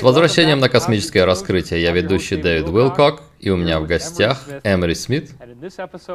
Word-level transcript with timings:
С 0.00 0.02
возвращением 0.02 0.60
на 0.60 0.70
космическое 0.70 1.26
раскрытие 1.26 1.82
я 1.82 1.92
ведущий 1.92 2.36
Дэвид 2.36 2.70
Уилкок, 2.70 3.20
и 3.38 3.50
у 3.50 3.56
меня 3.58 3.78
в 3.80 3.86
гостях 3.86 4.46
Эмери 4.64 4.94
Смит. 4.94 5.32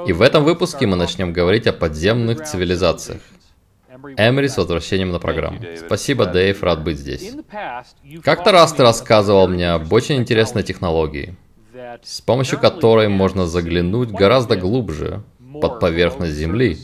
И 0.08 0.12
в 0.12 0.24
этом 0.24 0.44
выпуске 0.44 0.88
мы 0.88 0.96
начнем 0.96 1.32
говорить 1.32 1.68
о 1.68 1.72
подземных 1.72 2.44
цивилизациях. 2.44 3.22
Эмери 4.18 4.48
с 4.48 4.58
возвращением 4.58 5.12
на 5.12 5.20
программу. 5.20 5.60
Спасибо, 5.86 6.26
Дэйв, 6.26 6.64
рад 6.64 6.84
быть 6.84 6.98
здесь. 6.98 7.32
Как-то 8.24 8.52
раз 8.52 8.74
ты 8.74 8.82
рассказывал 8.82 9.48
мне 9.48 9.70
об 9.70 9.94
очень 9.94 10.16
интересной 10.16 10.64
технологии, 10.64 11.36
с 12.02 12.22
помощью 12.22 12.58
которой 12.60 13.08
можно 13.08 13.46
заглянуть 13.46 14.10
гораздо 14.10 14.56
глубже 14.56 15.22
под 15.62 15.80
поверхность 15.80 16.34
Земли, 16.34 16.76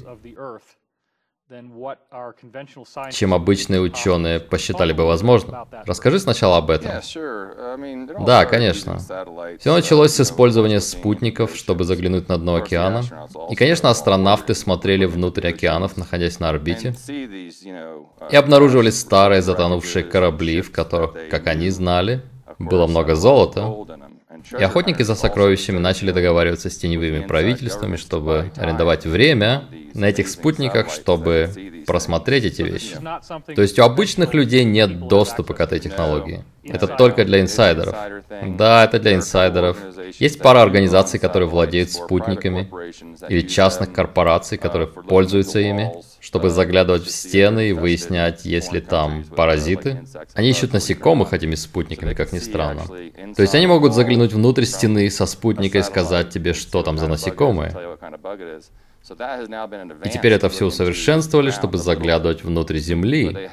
чем 3.11 3.33
обычные 3.33 3.81
ученые 3.81 4.39
посчитали 4.39 4.93
бы 4.93 5.05
возможным. 5.05 5.67
Расскажи 5.85 6.19
сначала 6.19 6.57
об 6.57 6.69
этом. 6.69 6.91
Да, 8.25 8.45
конечно. 8.45 8.99
Все 9.59 9.73
началось 9.73 10.13
с 10.13 10.21
использования 10.21 10.79
спутников, 10.79 11.55
чтобы 11.55 11.83
заглянуть 11.83 12.29
на 12.29 12.37
дно 12.37 12.55
океана. 12.55 13.03
И, 13.49 13.55
конечно, 13.55 13.89
астронавты 13.89 14.55
смотрели 14.55 15.05
внутрь 15.05 15.47
океанов, 15.47 15.97
находясь 15.97 16.39
на 16.39 16.49
орбите, 16.49 16.95
и 17.09 18.35
обнаруживали 18.35 18.89
старые 18.89 19.41
затонувшие 19.41 20.03
корабли, 20.03 20.61
в 20.61 20.71
которых, 20.71 21.29
как 21.29 21.47
они 21.47 21.69
знали, 21.69 22.23
было 22.59 22.87
много 22.87 23.15
золота, 23.15 23.67
и 24.57 24.63
охотники 24.63 25.03
за 25.03 25.15
сокровищами 25.15 25.77
начали 25.77 26.11
договариваться 26.11 26.69
с 26.69 26.77
теневыми 26.77 27.25
правительствами, 27.25 27.95
чтобы 27.95 28.51
арендовать 28.55 29.05
время 29.05 29.65
на 29.93 30.05
этих 30.05 30.27
спутниках, 30.27 30.91
чтобы 30.91 31.49
просмотреть 31.85 32.45
эти 32.45 32.61
вещи. 32.61 32.97
То 33.55 33.61
есть 33.61 33.79
у 33.79 33.83
обычных 33.83 34.33
людей 34.33 34.63
нет 34.63 35.07
доступа 35.07 35.53
к 35.53 35.59
этой 35.59 35.79
технологии. 35.79 36.43
Это 36.63 36.87
только 36.87 37.25
для 37.25 37.41
инсайдеров. 37.41 37.95
Да, 38.57 38.85
это 38.85 38.99
для 38.99 39.15
инсайдеров. 39.15 39.77
Есть 40.19 40.39
пара 40.39 40.61
организаций, 40.61 41.19
которые 41.19 41.49
владеют 41.49 41.91
спутниками, 41.91 42.69
или 43.29 43.41
частных 43.41 43.91
корпораций, 43.93 44.57
которые 44.57 44.87
пользуются 44.87 45.59
ими, 45.59 45.91
чтобы 46.21 46.51
заглядывать 46.51 47.03
в 47.03 47.11
стены 47.11 47.69
и 47.69 47.73
выяснять, 47.73 48.45
есть 48.45 48.71
ли 48.71 48.79
там 48.79 49.23
паразиты. 49.23 50.03
Они 50.35 50.51
ищут 50.51 50.71
насекомых 50.71 51.33
этими 51.33 51.55
спутниками, 51.55 52.13
как 52.13 52.31
ни 52.31 52.39
странно. 52.39 52.83
То 53.35 53.41
есть 53.41 53.55
они 53.55 53.67
могут 53.67 53.93
заглянуть 53.93 54.31
внутрь 54.31 54.65
стены 54.65 55.09
со 55.09 55.25
спутника 55.25 55.79
и 55.79 55.83
сказать 55.83 56.29
тебе, 56.29 56.53
что 56.53 56.83
там 56.83 56.97
за 56.97 57.07
насекомые. 57.07 57.75
И 60.05 60.09
теперь 60.09 60.33
это 60.33 60.47
все 60.49 60.67
усовершенствовали, 60.67 61.49
чтобы 61.49 61.79
заглядывать 61.79 62.43
внутрь 62.43 62.77
Земли. 62.77 63.49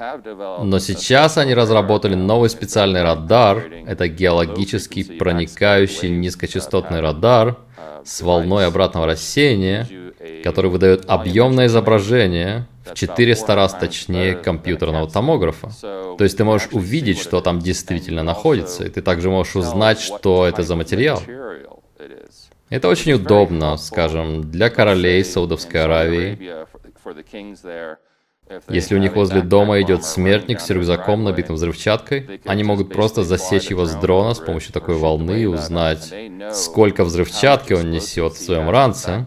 Но 0.63 0.79
сейчас 0.79 1.39
они 1.39 1.55
разработали 1.55 2.15
новый 2.15 2.51
специальный 2.51 3.03
радар. 3.03 3.65
Это 3.87 4.09
геологический 4.09 5.19
проникающий 5.19 6.11
низкочастотный 6.11 7.01
радар 7.01 7.57
с 8.05 8.21
волной 8.21 8.67
обратного 8.67 9.07
рассеяния, 9.07 9.87
который 10.43 10.71
выдает 10.71 11.05
объемное 11.07 11.67
изображение 11.67 12.67
в 12.85 12.95
400 12.95 13.55
раз 13.55 13.75
точнее 13.75 14.35
компьютерного 14.35 15.09
томографа. 15.09 15.71
То 15.81 16.25
есть 16.25 16.37
ты 16.37 16.45
можешь 16.45 16.69
увидеть, 16.73 17.19
что 17.19 17.41
там 17.41 17.59
действительно 17.59 18.23
находится, 18.23 18.85
и 18.85 18.89
ты 18.89 19.03
также 19.03 19.31
можешь 19.31 19.57
узнать, 19.57 20.01
что 20.01 20.47
это 20.47 20.63
за 20.63 20.77
материал. 20.77 21.23
Это 22.71 22.89
очень 22.89 23.13
удобно, 23.13 23.77
скажем, 23.79 24.51
для 24.51 24.69
королей 24.69 25.25
Саудовской 25.25 25.85
Аравии. 25.85 26.39
Если 28.69 28.95
у 28.95 28.99
них 28.99 29.15
возле 29.15 29.43
дома 29.43 29.81
идет 29.81 30.05
смертник 30.05 30.61
с 30.61 30.71
рюкзаком, 30.71 31.25
набитым 31.25 31.57
взрывчаткой, 31.57 32.41
они 32.45 32.65
могут 32.65 32.93
просто 32.93 33.23
засечь 33.23 33.69
его 33.71 33.85
с 33.87 33.95
дрона 33.95 34.35
с 34.35 34.39
помощью 34.39 34.73
такой 34.73 34.95
волны 34.95 35.43
и 35.43 35.47
узнать, 35.47 36.13
сколько 36.53 37.05
взрывчатки 37.05 37.73
он 37.73 37.91
несет 37.91 38.35
в 38.35 38.43
своем 38.43 38.71
ранце, 38.71 39.27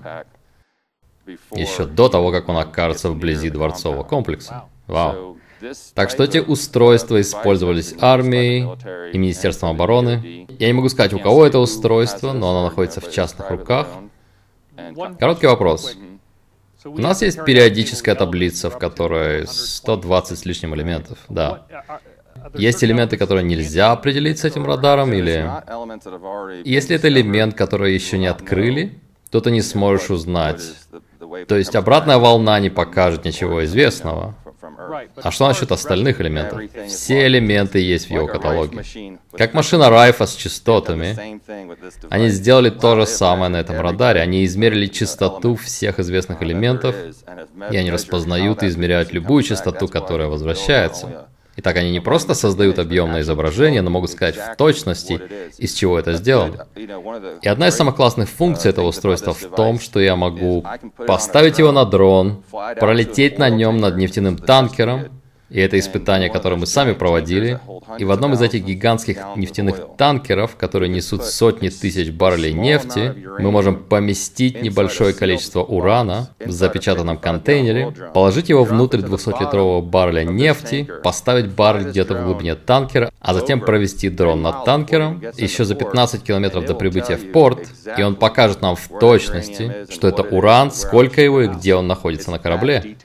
еще 1.51 1.85
до 1.85 2.09
того, 2.09 2.31
как 2.31 2.49
он 2.49 2.57
окажется 2.57 3.09
вблизи 3.09 3.49
дворцового 3.49 4.03
комплекса. 4.03 4.63
Вау. 4.87 5.37
Так 5.93 6.09
что 6.09 6.23
эти 6.23 6.39
устройства 6.39 7.21
использовались 7.21 7.93
армией 7.99 8.67
и 9.13 9.17
Министерством 9.17 9.69
обороны. 9.69 10.47
Я 10.57 10.67
не 10.67 10.73
могу 10.73 10.89
сказать, 10.89 11.13
у 11.13 11.19
кого 11.19 11.45
это 11.45 11.59
устройство, 11.59 12.33
но 12.33 12.49
оно 12.49 12.63
находится 12.63 12.99
в 12.99 13.11
частных 13.11 13.49
руках. 13.51 13.87
Короткий 15.19 15.47
вопрос. 15.47 15.95
У 16.85 16.99
нас 16.99 17.21
есть 17.21 17.43
периодическая 17.45 18.15
таблица, 18.15 18.69
в 18.69 18.77
которой 18.77 19.47
120 19.47 20.37
с 20.37 20.45
лишним 20.45 20.75
элементов, 20.75 21.17
да. 21.29 21.65
Есть 22.55 22.83
элементы, 22.83 23.17
которые 23.17 23.43
нельзя 23.43 23.91
определить 23.91 24.39
с 24.39 24.45
этим 24.45 24.65
радаром, 24.65 25.13
или... 25.13 25.47
Если 26.65 26.95
это 26.95 27.07
элемент, 27.07 27.55
который 27.55 27.93
еще 27.93 28.17
не 28.17 28.27
открыли, 28.27 28.99
то 29.29 29.41
ты 29.41 29.51
не 29.51 29.61
сможешь 29.61 30.09
узнать. 30.09 30.61
То 31.47 31.55
есть 31.55 31.75
обратная 31.75 32.17
волна 32.17 32.59
не 32.59 32.69
покажет 32.69 33.25
ничего 33.25 33.63
известного. 33.65 34.35
А 35.23 35.31
что 35.31 35.47
насчет 35.47 35.71
остальных 35.71 36.21
элементов? 36.21 36.61
Все 36.87 37.27
элементы 37.27 37.79
есть 37.79 38.07
в 38.07 38.11
его 38.11 38.27
каталоге. 38.27 38.83
Как 39.37 39.53
машина 39.53 39.89
Райфа 39.89 40.25
с 40.25 40.35
частотами. 40.35 41.17
Они 42.09 42.29
сделали 42.29 42.69
то 42.69 42.95
же 42.95 43.05
самое 43.05 43.49
на 43.49 43.57
этом 43.57 43.79
радаре. 43.79 44.21
Они 44.21 44.45
измерили 44.45 44.87
частоту 44.87 45.55
всех 45.55 45.99
известных 45.99 46.41
элементов, 46.43 46.95
и 47.71 47.77
они 47.77 47.91
распознают 47.91 48.63
и 48.63 48.67
измеряют 48.67 49.13
любую 49.13 49.43
частоту, 49.43 49.87
которая 49.87 50.27
возвращается. 50.27 51.27
Итак, 51.57 51.75
они 51.77 51.91
не 51.91 51.99
просто 51.99 52.33
создают 52.33 52.79
объемное 52.79 53.21
изображение, 53.21 53.81
но 53.81 53.89
могут 53.89 54.09
сказать 54.09 54.35
в 54.35 54.55
точности, 54.55 55.21
из 55.57 55.73
чего 55.73 55.99
это 55.99 56.13
сделано. 56.13 56.67
И 57.41 57.47
одна 57.47 57.67
из 57.67 57.75
самых 57.75 57.95
классных 57.95 58.29
функций 58.29 58.69
этого 58.69 58.87
устройства 58.87 59.33
в 59.33 59.43
том, 59.55 59.79
что 59.79 59.99
я 59.99 60.15
могу 60.15 60.65
поставить 61.05 61.59
его 61.59 61.71
на 61.71 61.85
дрон, 61.85 62.43
пролететь 62.79 63.37
на 63.37 63.49
нем 63.49 63.77
над 63.77 63.97
нефтяным 63.97 64.37
танкером, 64.37 65.20
и 65.51 65.59
это 65.59 65.77
испытание, 65.77 66.29
которое 66.29 66.55
мы 66.55 66.65
сами 66.65 66.93
проводили. 66.93 67.59
И 67.97 68.05
в 68.05 68.11
одном 68.11 68.33
из 68.33 68.41
этих 68.41 68.63
гигантских 68.63 69.17
нефтяных 69.35 69.81
танкеров, 69.97 70.55
которые 70.55 70.89
несут 70.89 71.25
сотни 71.25 71.67
тысяч 71.67 72.09
баррелей 72.09 72.53
нефти, 72.53 73.13
мы 73.39 73.51
можем 73.51 73.83
поместить 73.83 74.61
небольшое 74.61 75.13
количество 75.13 75.61
урана 75.61 76.29
в 76.39 76.51
запечатанном 76.51 77.17
контейнере, 77.17 77.93
положить 78.13 78.47
его 78.47 78.63
внутрь 78.63 78.99
200-литрового 78.99 79.81
барреля 79.81 80.23
нефти, 80.23 80.89
поставить 81.03 81.51
баррель 81.51 81.89
где-то 81.89 82.15
в 82.15 82.23
глубине 82.23 82.55
танкера, 82.55 83.11
а 83.19 83.33
затем 83.33 83.59
провести 83.59 84.09
дрон 84.09 84.41
над 84.41 84.63
танкером 84.63 85.21
еще 85.37 85.65
за 85.65 85.75
15 85.75 86.23
километров 86.23 86.65
до 86.65 86.75
прибытия 86.75 87.17
в 87.17 87.31
порт, 87.31 87.67
и 87.97 88.01
он 88.01 88.15
покажет 88.15 88.61
нам 88.61 88.77
в 88.77 88.87
точности, 88.99 89.85
что 89.89 90.07
это 90.07 90.23
уран, 90.23 90.71
сколько 90.71 91.21
его 91.21 91.41
и 91.41 91.47
где 91.47 91.75
он 91.75 91.87
находится 91.87 92.31
на 92.31 92.39
корабле. 92.39 92.95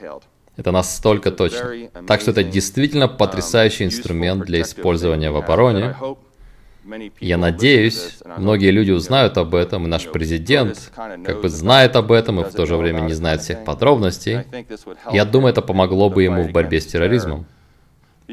Это 0.56 0.70
настолько 0.70 1.30
точно. 1.30 1.90
Так 2.06 2.20
что 2.20 2.30
это 2.30 2.42
действительно 2.42 3.08
потрясающий 3.08 3.84
инструмент 3.84 4.44
для 4.44 4.62
использования 4.62 5.30
в 5.30 5.36
обороне. 5.36 5.94
Я 7.20 7.36
надеюсь, 7.36 8.18
многие 8.36 8.70
люди 8.70 8.92
узнают 8.92 9.36
об 9.38 9.54
этом, 9.54 9.84
и 9.86 9.88
наш 9.88 10.06
президент 10.06 10.92
как 10.94 11.42
бы 11.42 11.48
знает 11.48 11.96
об 11.96 12.12
этом 12.12 12.40
и 12.40 12.44
в 12.44 12.52
то 12.52 12.64
же 12.64 12.76
время 12.76 13.00
не 13.00 13.12
знает 13.12 13.42
всех 13.42 13.64
подробностей. 13.64 14.44
Я 15.12 15.24
думаю, 15.24 15.50
это 15.50 15.62
помогло 15.62 16.08
бы 16.10 16.22
ему 16.22 16.44
в 16.44 16.52
борьбе 16.52 16.80
с 16.80 16.86
терроризмом. 16.86 17.46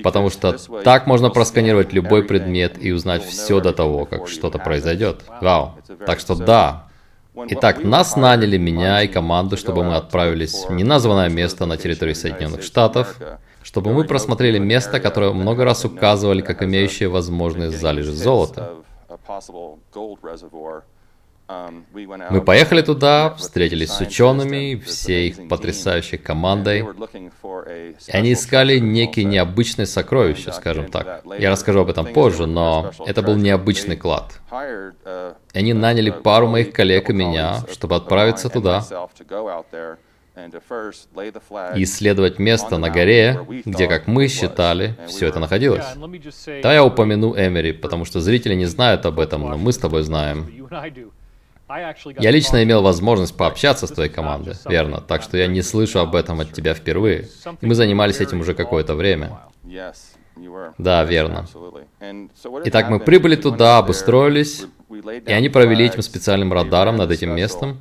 Потому 0.01 0.29
что 0.29 0.57
так 0.83 1.07
можно 1.07 1.29
просканировать 1.29 1.93
любой 1.93 2.23
предмет 2.23 2.77
и 2.79 2.91
узнать 2.91 3.23
все 3.23 3.59
до 3.59 3.73
того, 3.73 4.05
как 4.05 4.27
что-то 4.27 4.57
произойдет. 4.57 5.23
Вау. 5.41 5.77
Так 6.05 6.19
что 6.19 6.35
да, 6.35 6.87
Итак, 7.35 7.83
нас 7.83 8.15
наняли, 8.15 8.57
меня 8.57 9.01
и 9.01 9.07
команду, 9.07 9.57
чтобы 9.57 9.83
мы 9.83 9.95
отправились 9.95 10.65
в 10.65 10.71
неназванное 10.71 11.29
место 11.29 11.65
на 11.65 11.77
территории 11.77 12.13
Соединенных 12.13 12.61
Штатов, 12.61 13.17
чтобы 13.63 13.91
мы 13.91 14.03
просмотрели 14.03 14.59
место, 14.59 14.99
которое 14.99 15.33
много 15.33 15.65
раз 15.65 15.83
указывали 15.83 16.41
как 16.41 16.61
имеющее 16.61 17.09
возможные 17.09 17.71
залежи 17.71 18.11
золота. 18.11 18.73
Мы 22.29 22.41
поехали 22.41 22.81
туда, 22.81 23.33
встретились 23.35 23.91
с 23.91 24.01
учеными, 24.01 24.75
всей 24.75 25.29
их 25.29 25.47
потрясающей 25.47 26.17
командой, 26.17 26.85
и 28.07 28.11
они 28.11 28.33
искали 28.33 28.79
некие 28.79 29.25
необычные 29.25 29.85
сокровища, 29.85 30.51
скажем 30.51 30.89
так. 30.89 31.23
Я 31.37 31.49
расскажу 31.49 31.81
об 31.81 31.89
этом 31.89 32.05
позже, 32.07 32.45
но 32.45 32.91
это 33.05 33.21
был 33.21 33.35
необычный 33.35 33.97
клад. 33.97 34.39
И 35.53 35.57
они 35.57 35.73
наняли 35.73 36.09
пару 36.09 36.47
моих 36.47 36.73
коллег 36.73 37.09
и 37.09 37.13
меня, 37.13 37.59
чтобы 37.71 37.95
отправиться 37.95 38.49
туда 38.49 38.83
и 41.75 41.83
исследовать 41.83 42.39
место 42.39 42.77
на 42.77 42.89
горе, 42.89 43.39
где, 43.65 43.87
как 43.87 44.07
мы 44.07 44.27
считали, 44.27 44.95
все 45.07 45.27
это 45.27 45.39
находилось. 45.39 45.85
Да, 46.63 46.73
я 46.73 46.83
упомяну 46.83 47.35
Эмери, 47.35 47.71
потому 47.71 48.05
что 48.05 48.19
зрители 48.19 48.55
не 48.55 48.65
знают 48.65 49.05
об 49.05 49.19
этом, 49.19 49.41
но 49.41 49.57
мы 49.57 49.71
с 49.71 49.77
тобой 49.77 50.03
знаем. 50.03 50.47
Я 51.69 52.31
лично 52.31 52.63
имел 52.63 52.81
возможность 52.81 53.35
пообщаться 53.35 53.87
с 53.87 53.91
твоей 53.91 54.09
командой, 54.11 54.55
верно, 54.65 55.01
так 55.01 55.21
что 55.23 55.37
я 55.37 55.47
не 55.47 55.61
слышу 55.61 55.99
об 55.99 56.15
этом 56.15 56.39
от 56.39 56.51
тебя 56.51 56.73
впервые. 56.73 57.29
И 57.61 57.65
мы 57.65 57.75
занимались 57.75 58.19
этим 58.19 58.41
уже 58.41 58.53
какое-то 58.53 58.95
время. 58.95 59.39
Да, 60.77 61.03
верно. 61.03 61.47
Итак, 62.65 62.89
мы 62.89 62.99
прибыли 62.99 63.35
туда, 63.35 63.77
обустроились, 63.77 64.65
и 65.25 65.31
они 65.31 65.49
провели 65.49 65.85
этим 65.85 66.01
специальным 66.01 66.51
радаром 66.53 66.97
над 66.97 67.11
этим 67.11 67.35
местом, 67.35 67.77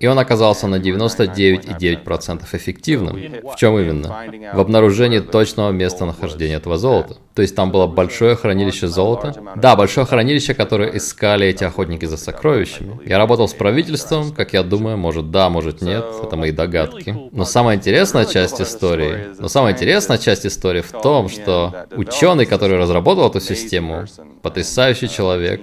и 0.00 0.06
он 0.06 0.18
оказался 0.18 0.66
на 0.66 0.76
99,9% 0.76 2.44
эффективным. 2.52 3.16
В 3.42 3.56
чем 3.56 3.78
именно? 3.78 4.14
В 4.54 4.60
обнаружении 4.60 5.20
точного 5.20 5.70
местонахождения 5.70 6.56
этого 6.56 6.78
золота. 6.78 7.16
То 7.34 7.42
есть 7.42 7.54
там 7.54 7.70
было 7.70 7.86
большое 7.86 8.36
хранилище 8.36 8.88
золота. 8.88 9.34
Да, 9.56 9.76
большое 9.76 10.06
хранилище, 10.06 10.54
которое 10.54 10.96
искали 10.96 11.46
эти 11.46 11.64
охотники 11.64 12.04
за 12.04 12.16
сокровищами. 12.16 13.00
Я 13.04 13.18
работал 13.18 13.48
с 13.48 13.54
правительством, 13.54 14.32
как 14.32 14.52
я 14.52 14.62
думаю, 14.62 14.96
может 14.96 15.30
да, 15.30 15.50
может 15.50 15.82
нет, 15.82 16.04
это 16.22 16.36
мои 16.36 16.52
догадки. 16.52 17.14
Но 17.32 17.44
самая 17.44 17.76
интересная 17.76 18.24
часть 18.24 18.60
истории, 18.60 19.34
но 19.38 19.48
самая 19.48 19.72
интересная 19.72 20.18
часть 20.18 20.46
истории 20.46 20.80
в 20.80 20.92
том, 20.92 21.28
что 21.28 21.86
ученый, 21.96 22.46
который 22.46 22.78
разработал 22.78 23.28
эту 23.28 23.40
систему, 23.40 24.04
потрясающий 24.42 25.08
человек, 25.08 25.60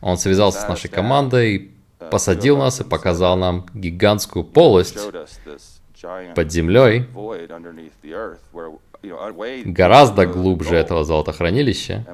он 0.00 0.18
связался 0.18 0.60
с 0.60 0.68
нашей 0.68 0.88
командой, 0.88 1.75
посадил 2.10 2.56
нас 2.56 2.80
и 2.80 2.84
показал 2.84 3.36
нам 3.36 3.66
гигантскую 3.74 4.44
полость 4.44 4.98
под 6.34 6.52
землей, 6.52 7.06
гораздо 9.64 10.26
глубже 10.26 10.76
этого 10.76 11.04
золотохранилища. 11.04 12.04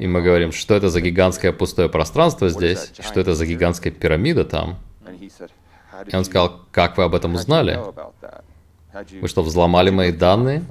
И 0.00 0.06
мы 0.06 0.22
говорим, 0.22 0.52
что 0.52 0.74
это 0.74 0.90
за 0.90 1.00
гигантское 1.00 1.52
пустое 1.52 1.88
пространство 1.88 2.48
здесь, 2.48 2.92
что 3.00 3.20
это 3.20 3.34
за 3.34 3.46
гигантская 3.46 3.92
пирамида 3.92 4.44
там. 4.44 4.78
И 6.06 6.14
он 6.14 6.24
сказал, 6.24 6.60
как 6.72 6.98
вы 6.98 7.04
об 7.04 7.14
этом 7.14 7.34
узнали? 7.34 7.80
Вы 9.20 9.28
что, 9.28 9.42
взломали 9.42 9.90
мои 9.90 10.12
данные? 10.12 10.62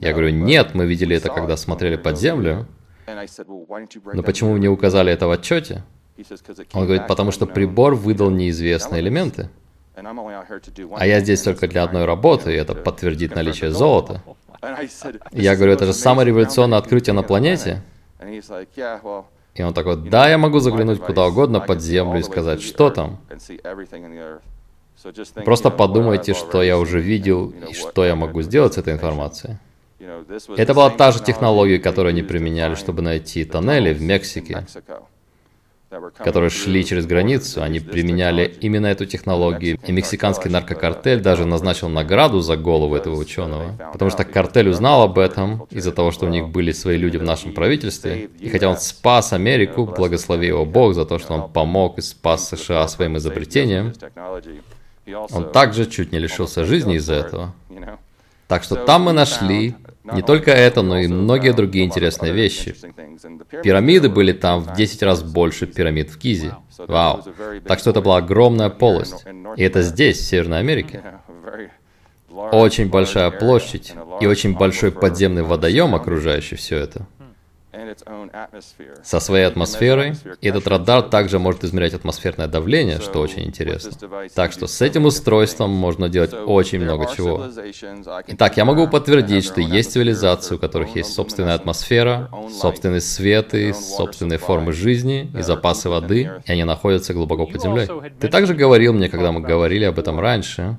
Я 0.00 0.12
говорю, 0.12 0.30
нет, 0.30 0.74
мы 0.74 0.86
видели 0.86 1.16
это, 1.16 1.28
когда 1.28 1.56
смотрели 1.56 1.96
под 1.96 2.18
землю. 2.18 2.66
Но 3.06 4.22
почему 4.22 4.52
вы 4.52 4.60
не 4.60 4.68
указали 4.68 5.12
это 5.12 5.26
в 5.26 5.30
отчете? 5.30 5.84
Он 6.72 6.84
говорит, 6.84 7.06
потому 7.06 7.32
что 7.32 7.46
прибор 7.46 7.94
выдал 7.94 8.30
неизвестные 8.30 9.00
элементы. 9.00 9.48
А 9.96 11.06
я 11.06 11.20
здесь 11.20 11.42
только 11.42 11.68
для 11.68 11.84
одной 11.84 12.04
работы, 12.04 12.52
и 12.52 12.56
это 12.56 12.74
подтвердит 12.74 13.34
наличие 13.34 13.70
золота. 13.70 14.22
Я 15.32 15.56
говорю, 15.56 15.72
это 15.72 15.86
же 15.86 15.92
самое 15.92 16.26
революционное 16.26 16.78
открытие 16.78 17.12
на 17.12 17.22
планете. 17.22 17.82
И 19.54 19.62
он 19.62 19.74
такой, 19.74 19.96
да, 19.96 20.28
я 20.28 20.38
могу 20.38 20.58
заглянуть 20.58 21.00
куда 21.00 21.26
угодно 21.26 21.60
под 21.60 21.80
землю 21.80 22.18
и 22.18 22.22
сказать, 22.22 22.62
что 22.62 22.90
там. 22.90 23.18
Просто 25.44 25.70
подумайте, 25.70 26.34
что 26.34 26.62
я 26.62 26.78
уже 26.78 26.98
видел 27.00 27.52
и 27.70 27.74
что 27.74 28.04
я 28.04 28.16
могу 28.16 28.42
сделать 28.42 28.74
с 28.74 28.78
этой 28.78 28.94
информацией. 28.94 29.58
Это 30.56 30.74
была 30.74 30.90
та 30.90 31.12
же 31.12 31.22
технология, 31.22 31.78
которую 31.78 32.10
они 32.10 32.22
применяли, 32.22 32.74
чтобы 32.74 33.02
найти 33.02 33.44
тоннели 33.44 33.92
в 33.92 34.00
Мексике 34.00 34.66
которые 36.18 36.50
шли 36.50 36.84
через 36.84 37.06
границу, 37.06 37.62
они 37.62 37.80
применяли 37.80 38.44
именно 38.60 38.86
эту 38.86 39.06
технологию. 39.06 39.78
И 39.86 39.92
мексиканский 39.92 40.50
наркокартель 40.50 41.20
даже 41.20 41.44
назначил 41.44 41.88
награду 41.88 42.40
за 42.40 42.56
голову 42.56 42.94
этого 42.94 43.16
ученого. 43.16 43.76
Потому 43.92 44.10
что 44.10 44.24
картель 44.24 44.68
узнал 44.68 45.02
об 45.02 45.18
этом 45.18 45.66
из-за 45.70 45.92
того, 45.92 46.10
что 46.10 46.26
у 46.26 46.28
них 46.28 46.48
были 46.48 46.72
свои 46.72 46.96
люди 46.96 47.16
в 47.16 47.22
нашем 47.22 47.52
правительстве. 47.52 48.30
И 48.40 48.48
хотя 48.48 48.68
он 48.68 48.76
спас 48.76 49.32
Америку, 49.32 49.84
благослови 49.84 50.48
его 50.48 50.64
Бог 50.64 50.94
за 50.94 51.04
то, 51.04 51.18
что 51.18 51.34
он 51.34 51.50
помог 51.50 51.98
и 51.98 52.00
спас 52.02 52.48
США 52.48 52.86
своим 52.88 53.16
изобретением, 53.16 53.92
он 55.06 55.52
также 55.52 55.86
чуть 55.86 56.12
не 56.12 56.18
лишился 56.18 56.64
жизни 56.64 56.96
из-за 56.96 57.14
этого. 57.14 57.54
Так 58.46 58.62
что 58.62 58.76
там 58.76 59.02
мы 59.02 59.12
нашли 59.12 59.74
не 60.04 60.22
только 60.22 60.50
это, 60.50 60.82
но 60.82 60.98
и 60.98 61.06
многие 61.06 61.52
другие 61.52 61.84
интересные 61.84 62.32
вещи. 62.32 62.74
Пирамиды 63.62 64.08
были 64.08 64.32
там 64.32 64.60
в 64.62 64.74
10 64.74 65.02
раз 65.02 65.22
больше 65.22 65.66
пирамид 65.66 66.10
в 66.10 66.18
Кизе. 66.18 66.56
Вау. 66.78 67.22
Так 67.66 67.78
что 67.78 67.90
это 67.90 68.00
была 68.02 68.18
огромная 68.18 68.70
полость. 68.70 69.24
И 69.56 69.62
это 69.62 69.82
здесь, 69.82 70.18
в 70.18 70.24
Северной 70.24 70.58
Америке. 70.58 71.02
Очень 72.52 72.90
большая 72.90 73.30
площадь 73.30 73.94
и 74.20 74.26
очень 74.26 74.56
большой 74.56 74.90
подземный 74.92 75.42
водоем, 75.42 75.94
окружающий 75.94 76.56
все 76.56 76.78
это 76.78 77.06
со 79.02 79.20
своей 79.20 79.44
атмосферой. 79.44 80.14
И 80.40 80.48
этот 80.48 80.66
радар 80.66 81.02
также 81.02 81.38
может 81.38 81.64
измерять 81.64 81.94
атмосферное 81.94 82.46
давление, 82.46 83.00
что 83.00 83.20
очень 83.20 83.44
интересно. 83.44 83.92
Так 84.34 84.52
что 84.52 84.66
с 84.66 84.80
этим 84.82 85.04
устройством 85.04 85.70
можно 85.70 86.08
делать 86.08 86.32
очень 86.32 86.80
много 86.80 87.06
чего. 87.14 87.46
Итак, 88.28 88.56
я 88.56 88.64
могу 88.64 88.88
подтвердить, 88.88 89.44
что 89.44 89.60
есть 89.60 89.92
цивилизации, 89.92 90.56
у 90.56 90.58
которых 90.58 90.96
есть 90.96 91.12
собственная 91.12 91.54
атмосфера, 91.54 92.30
собственный 92.50 93.00
свет 93.00 93.54
и 93.54 93.72
собственные 93.72 94.38
формы 94.38 94.72
жизни 94.72 95.30
и 95.36 95.42
запасы 95.42 95.88
воды, 95.88 96.30
и 96.46 96.52
они 96.52 96.64
находятся 96.64 97.14
глубоко 97.14 97.46
под 97.46 97.62
землей. 97.62 97.88
Ты 98.20 98.28
также 98.28 98.54
говорил 98.54 98.92
мне, 98.92 99.08
когда 99.08 99.32
мы 99.32 99.40
говорили 99.40 99.84
об 99.84 99.98
этом 99.98 100.20
раньше, 100.20 100.76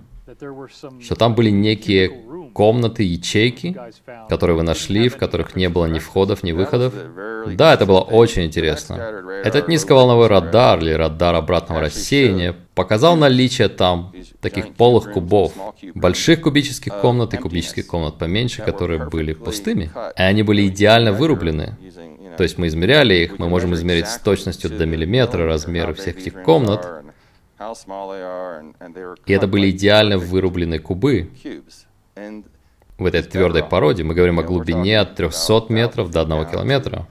что 1.01 1.15
там 1.15 1.36
были 1.36 1.50
некие 1.50 2.09
комнаты, 2.56 3.04
ячейки, 3.04 3.78
которые 4.30 4.56
вы 4.56 4.63
нашли, 4.63 5.10
в 5.10 5.18
которых 5.18 5.57
не 5.57 5.68
было 5.68 5.88
ни 5.88 6.00
входов, 6.00 6.42
ни 6.42 6.54
выходов. 6.54 6.94
Да, 7.48 7.74
это 7.74 7.86
было 7.86 8.00
очень 8.00 8.46
интересно. 8.46 8.94
Этот 9.44 9.68
низковолновой 9.68 10.28
радар 10.28 10.80
или 10.80 10.94
радар 10.94 11.36
обратного 11.36 11.81
рассеяния 11.81 12.56
показал 12.74 13.18
наличие 13.18 13.68
там 13.68 14.13
таких 14.40 14.74
полых 14.74 15.12
кубов, 15.12 15.52
больших 15.94 16.42
кубических 16.42 16.94
комнат 17.02 17.34
и 17.34 17.38
кубических 17.38 17.86
комнат 17.88 18.18
поменьше, 18.18 18.62
которые 18.62 19.10
были 19.10 19.34
пустыми. 19.34 19.92
И 20.18 20.22
они 20.22 20.44
были 20.44 20.66
идеально 20.68 21.12
вырублены. 21.12 21.78
То 22.38 22.44
есть 22.44 22.58
мы 22.58 22.68
измеряли 22.68 23.16
их, 23.16 23.38
мы 23.38 23.50
можем 23.50 23.74
измерить 23.74 24.08
с 24.08 24.18
точностью 24.18 24.69
до 24.69 24.86
миллиметра 24.86 25.46
размеры 25.46 25.94
всех 25.94 26.18
этих 26.19 26.42
комнат. 26.44 26.88
И 29.25 29.34
это 29.34 29.48
были 29.48 29.72
идеально 29.72 30.18
вырубленные 30.18 30.79
кубы 30.79 31.29
в 32.98 33.06
этой 33.06 33.24
твердой 33.24 33.64
породе. 33.64 34.04
Мы 34.04 34.14
говорим 34.14 34.40
о 34.40 34.44
глубине 34.44 35.00
от 35.00 35.16
300 35.16 35.66
метров 35.70 36.12
до 36.12 36.22
1 36.22 36.46
километра. 36.46 37.08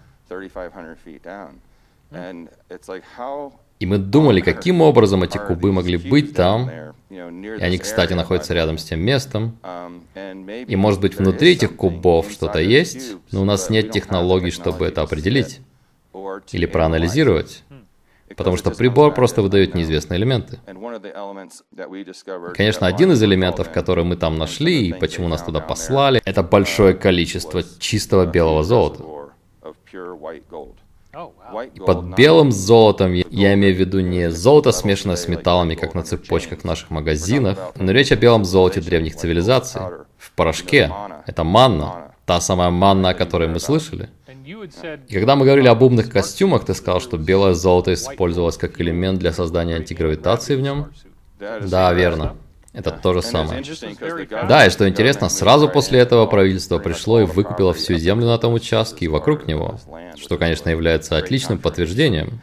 И 3.81 3.87
мы 3.87 3.99
думали, 3.99 4.41
каким 4.41 4.81
образом 4.81 5.23
эти 5.25 5.38
кубы 5.38 5.73
могли 5.73 5.97
быть 5.97 6.35
там. 6.35 6.71
И 7.11 7.19
они, 7.61 7.79
кстати, 7.79 8.12
находятся 8.14 8.55
рядом 8.55 8.79
с 8.79 8.85
тем 8.85 9.00
местом. 9.00 9.59
И 10.45 10.76
может 10.76 11.00
быть 11.00 11.17
внутри 11.17 11.53
этих 11.53 11.76
кубов 11.76 12.31
что-то 12.31 12.61
есть, 12.61 13.17
но 13.31 13.43
у 13.43 13.45
нас 13.45 13.71
нет 13.71 13.91
технологий, 13.91 14.50
чтобы 14.50 14.87
это 14.87 15.03
определить 15.03 15.61
или 16.53 16.67
проанализировать 16.67 17.64
потому 18.37 18.57
что 18.57 18.71
прибор 18.71 19.14
просто 19.14 19.43
выдает 19.43 19.75
неизвестные 19.75 20.19
элементы. 20.19 20.59
Конечно, 22.54 22.87
один 22.87 23.12
из 23.12 23.23
элементов, 23.23 23.71
который 23.71 24.04
мы 24.04 24.16
там 24.16 24.38
нашли 24.38 24.88
и 24.88 24.93
почему 24.93 25.28
нас 25.28 25.43
туда 25.43 25.61
послали, 25.61 26.21
это 26.25 26.43
большое 26.43 26.95
количество 26.95 27.62
чистого 27.78 28.26
белого 28.26 28.64
золота. 28.64 29.04
И 31.75 31.81
под 31.81 32.16
белым 32.16 32.50
золотом 32.50 33.12
я 33.12 33.54
имею 33.54 33.76
в 33.76 33.78
виду 33.78 34.00
не 34.00 34.31
золото, 34.31 34.73
смешанное 34.73 35.16
с 35.16 35.28
металлами, 35.28 35.76
как 35.76 35.95
на 35.95 36.02
цепочках 36.02 36.61
в 36.61 36.64
наших 36.64 36.90
магазинах, 36.90 37.59
но 37.76 37.93
речь 37.93 38.11
о 38.11 38.16
белом 38.16 38.45
золоте 38.45 38.81
древних 38.81 39.14
цивилизаций. 39.14 39.81
В 40.19 40.33
порошке. 40.33 40.90
Это 41.26 41.45
манна. 41.45 42.14
Та 42.26 42.40
самая 42.40 42.71
манна, 42.71 43.11
о 43.11 43.14
которой 43.14 43.49
мы 43.49 43.61
слышали. 43.61 44.09
И 44.44 45.14
когда 45.14 45.36
мы 45.36 45.46
говорили 45.46 45.68
об 45.68 45.82
умных 45.82 46.10
костюмах, 46.10 46.64
ты 46.64 46.74
сказал, 46.74 47.00
что 47.00 47.16
белое 47.16 47.54
золото 47.54 47.94
использовалось 47.94 48.58
как 48.58 48.80
элемент 48.80 49.18
для 49.18 49.32
создания 49.32 49.76
антигравитации 49.76 50.56
в 50.56 50.60
нем? 50.60 50.92
Да, 51.38 51.92
верно. 51.92 52.36
Это 52.72 52.90
то 52.90 53.14
же 53.14 53.22
самое. 53.22 53.62
Да, 54.48 54.66
и 54.66 54.70
что 54.70 54.88
интересно, 54.88 55.28
сразу 55.28 55.68
после 55.68 56.00
этого 56.00 56.26
правительство 56.26 56.78
пришло 56.78 57.20
и 57.20 57.24
выкупило 57.24 57.72
всю 57.72 57.94
землю 57.94 58.26
на 58.26 58.36
том 58.36 58.52
участке 58.54 59.06
и 59.06 59.08
вокруг 59.08 59.46
него, 59.46 59.78
что, 60.16 60.36
конечно, 60.36 60.68
является 60.68 61.16
отличным 61.16 61.58
подтверждением. 61.58 62.40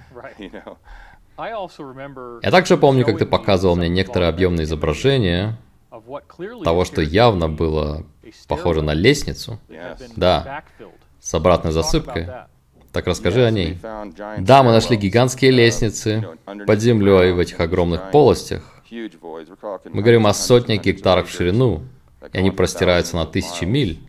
Я 1.37 2.51
также 2.51 2.77
помню, 2.77 3.05
как 3.05 3.17
ты 3.17 3.25
показывал 3.25 3.75
мне 3.75 3.89
некоторые 3.89 4.29
объемные 4.29 4.63
изображения 4.63 5.57
того, 6.63 6.85
что 6.85 7.01
явно 7.01 7.49
было 7.49 8.05
похоже 8.47 8.81
на 8.81 8.93
лестницу. 8.93 9.59
Да 10.15 10.63
с 11.21 11.33
обратной 11.33 11.71
засыпкой. 11.71 12.27
Так 12.91 13.07
расскажи 13.07 13.45
о 13.45 13.51
ней. 13.51 13.77
Да, 14.39 14.63
мы 14.63 14.71
нашли 14.71 14.97
гигантские 14.97 15.51
лестницы 15.51 16.27
под 16.67 16.81
землей 16.81 17.31
в 17.31 17.39
этих 17.39 17.59
огромных 17.59 18.11
полостях. 18.11 18.63
Мы 18.91 20.01
говорим 20.01 20.27
о 20.27 20.33
сотнях 20.33 20.81
гектаров 20.83 21.29
в 21.29 21.31
ширину, 21.31 21.83
и 22.33 22.37
они 22.37 22.51
простираются 22.51 23.15
на 23.15 23.25
тысячи 23.25 23.63
миль. 23.63 23.99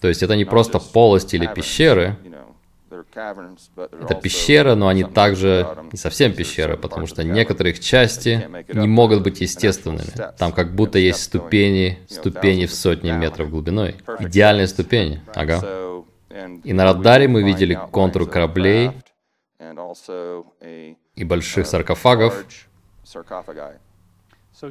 То 0.00 0.08
есть 0.08 0.22
это 0.22 0.36
не 0.36 0.44
просто 0.44 0.78
полости 0.78 1.36
или 1.36 1.46
пещеры, 1.46 2.16
Это 2.90 4.14
пещеры, 4.14 4.74
но 4.74 4.88
они 4.88 5.04
также 5.04 5.66
не 5.92 5.98
совсем 5.98 6.32
пещеры, 6.32 6.76
потому 6.76 7.06
что 7.06 7.22
некоторые 7.24 7.74
их 7.74 7.80
части 7.80 8.48
не 8.72 8.86
могут 8.86 9.22
быть 9.22 9.40
естественными. 9.40 10.10
Там 10.38 10.52
как 10.52 10.74
будто 10.74 10.98
есть 10.98 11.22
ступени, 11.22 11.98
ступени 12.08 12.66
в 12.66 12.72
сотни 12.74 13.10
метров 13.10 13.50
глубиной. 13.50 13.96
Идеальные 14.18 14.66
ступени, 14.68 15.22
ага. 15.34 15.60
И 16.64 16.72
на 16.72 16.84
радаре 16.84 17.28
мы 17.28 17.42
видели 17.42 17.78
контур 17.90 18.28
кораблей 18.28 18.92
и 21.14 21.24
больших 21.24 21.66
саркофагов. 21.66 22.46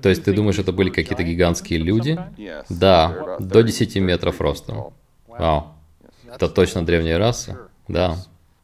То 0.01 0.09
есть 0.09 0.23
ты 0.23 0.33
думаешь, 0.33 0.59
это 0.59 0.71
были 0.71 0.89
какие-то 0.89 1.23
гигантские 1.23 1.79
люди? 1.79 2.19
Да, 2.69 3.37
до 3.39 3.63
10 3.63 3.95
метров 3.97 4.41
ростом. 4.41 4.93
Вау. 5.27 5.73
Это 6.33 6.49
точно 6.49 6.85
древняя 6.85 7.17
раса? 7.17 7.66
Да. 7.87 8.17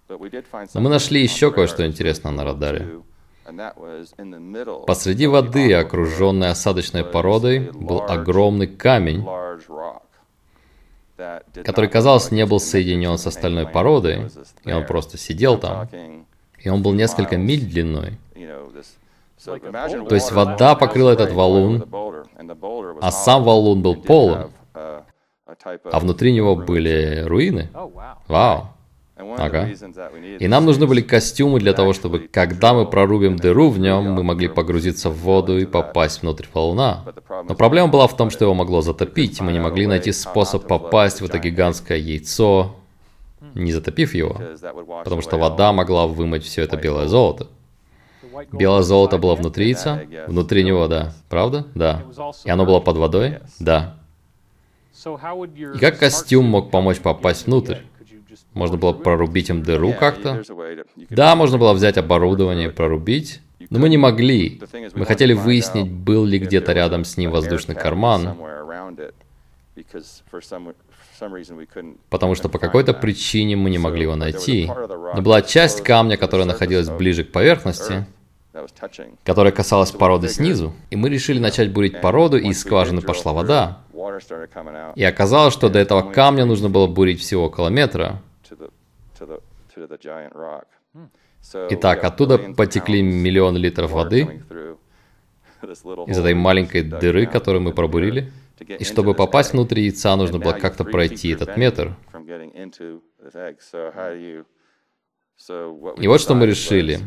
Но 0.10 0.82
мы 0.82 0.89
нашли 0.89 1.22
еще 1.22 1.51
кое-что 1.51 1.86
интересное 1.86 2.32
на 2.32 2.44
радаре. 2.44 3.01
Посреди 4.88 5.27
воды, 5.27 5.74
окруженной 5.74 6.50
осадочной 6.50 7.03
породой, 7.03 7.72
был 7.72 8.01
огромный 8.01 8.68
камень, 8.68 9.25
который, 11.53 11.89
казалось, 11.89 12.32
не 12.32 12.46
был 12.46 12.60
соединен 12.60 13.18
с 13.18 13.27
остальной 13.27 13.68
породой, 13.68 14.30
и 14.63 14.72
он 14.72 14.86
просто 14.86 15.18
сидел 15.18 15.58
там. 15.58 15.88
И 16.60 16.70
он 16.70 16.82
был 16.82 16.94
несколько 16.94 17.38
миль 17.38 17.65
длиной. 17.65 18.18
То 19.44 20.15
есть 20.15 20.32
вода 20.32 20.75
покрыла 20.75 21.12
этот 21.12 21.34
валун, 21.34 21.84
а 23.01 23.12
сам 23.12 23.44
валун 23.44 23.82
был 23.82 23.96
полон, 23.96 24.51
а 24.74 26.00
внутри 26.00 26.34
него 26.34 26.56
были 26.56 27.24
руины. 27.25 27.70
Вау. 28.27 28.70
Ага. 29.38 29.70
И 30.39 30.48
нам 30.48 30.65
нужны 30.65 30.88
были 30.88 31.01
костюмы 31.01 31.60
для 31.60 31.74
того, 31.74 31.94
чтобы, 31.94 32.20
когда 32.20 32.74
мы 32.74 32.86
прорубим 32.86 33.38
дыру 33.38 33.70
в 33.70 33.80
нем, 33.80 34.12
мы 34.12 34.24
могли 34.24 34.48
погрузиться 34.48 35.10
в 35.10 35.18
воду 35.20 35.58
и 35.58 35.65
попасть 35.65 36.22
внутрь 36.22 36.46
валуна. 36.53 37.03
Но 37.48 37.56
проблема 37.56 37.88
была 37.89 38.08
в 38.08 38.15
том, 38.15 38.30
что 38.30 38.46
его 38.46 38.53
могло 38.53 38.82
затопить, 38.82 39.39
и 39.39 39.44
мы 39.44 39.51
не 39.51 39.60
могли 39.60 39.88
найти 39.88 40.12
способ 40.12 40.68
попасть 40.68 41.22
в 41.22 41.25
это 41.25 41.39
гигантское 41.39 41.98
яйцо, 41.98 42.75
не 43.56 43.72
затопив 43.72 44.13
его, 44.13 44.39
потому 45.03 45.22
что 45.22 45.38
вода 45.38 45.74
могла 45.74 46.08
вымыть 46.08 46.44
все 46.44 46.63
это 46.63 46.77
белое 46.77 47.08
золото. 47.08 47.48
Белое 48.51 48.82
золото 48.82 49.18
было 49.18 49.36
внутри 49.36 49.68
яйца? 49.68 50.01
Внутри 50.27 50.63
него, 50.63 50.88
да. 50.88 51.13
Правда? 51.30 51.68
Да. 51.75 52.03
И 52.46 52.50
оно 52.50 52.65
было 52.65 52.80
под 52.80 52.98
водой? 52.98 53.39
Да. 53.60 53.98
И 55.06 55.80
как 55.80 56.00
костюм 56.00 56.46
мог 56.46 56.72
помочь 56.72 57.00
попасть 57.00 57.48
внутрь? 57.48 57.77
Можно 58.54 58.78
было 58.78 58.94
прорубить 58.94 59.50
им 59.50 59.63
дыру 59.63 59.94
как-то. 59.94 60.44
Да, 61.10 61.36
можно 61.36 61.58
было 61.58 61.74
взять 61.74 61.98
оборудование 61.98 62.70
и 62.70 62.72
прорубить. 62.72 63.42
Но 63.70 63.80
мы 63.80 63.90
не 63.90 63.98
могли. 63.98 64.62
Мы 64.94 65.06
хотели 65.06 65.34
выяснить, 65.34 65.92
был 65.92 66.25
ли 66.25 66.40
где-то 66.40 66.74
рядом 66.74 67.06
с 67.06 67.18
ним 67.18 67.32
воздушный 67.32 67.75
карман. 67.75 68.38
Потому 72.10 72.36
что 72.36 72.50
по 72.50 72.60
какой-то 72.60 72.94
причине 72.94 73.56
мы 73.56 73.70
не 73.70 73.78
могли 73.78 74.04
его 74.04 74.16
найти. 74.16 74.70
Но 75.16 75.22
была 75.22 75.42
часть 75.42 75.84
камня, 75.84 76.18
которая 76.18 76.46
находилась 76.46 76.90
ближе 76.90 77.24
к 77.24 77.32
поверхности, 77.32 78.06
которая 79.24 79.51
касалась 79.51 79.91
породы 79.91 80.29
снизу. 80.29 80.74
И 80.91 80.95
мы 80.95 81.10
решили 81.10 81.39
начать 81.39 81.72
бурить 81.72 82.01
породу, 82.01 82.38
и 82.38 82.50
из 82.50 82.62
скважины 82.62 83.01
пошла 83.01 83.33
вода. 83.33 83.79
И 84.95 85.03
оказалось, 85.03 85.53
что 85.53 85.69
до 85.69 85.79
этого 85.79 86.12
камня 86.12 86.45
нужно 86.45 86.69
было 86.69 86.88
бурить 86.88 87.19
всего 87.19 87.45
около 87.45 87.69
метра. 87.69 88.22
Итак, 91.69 92.03
оттуда 92.03 92.38
потекли 92.38 93.01
миллион 93.01 93.57
литров 93.57 93.91
воды 93.91 94.41
из 95.62 96.17
этой 96.17 96.33
маленькой 96.33 96.83
дыры, 96.83 97.25
которую 97.25 97.62
мы 97.63 97.74
пробурили. 97.74 98.31
И 98.60 98.83
чтобы 98.83 99.13
попасть 99.13 99.53
внутрь 99.53 99.79
яйца, 99.81 100.15
нужно 100.15 100.39
было 100.39 100.53
как-то 100.53 100.83
пройти 100.86 101.29
этот 101.29 101.57
метр. 101.57 101.95
И 105.98 106.07
вот 106.07 106.22
что 106.22 106.36
мы 106.36 106.45
решили. 106.45 107.00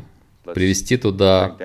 Привести 0.55 0.97
туда 0.97 1.57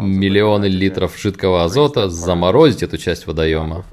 миллионы 0.00 0.66
литров 0.66 1.16
жидкого 1.18 1.64
азота, 1.64 2.08
заморозить 2.08 2.82
эту 2.82 2.98
часть 2.98 3.26
водоема, 3.26 3.84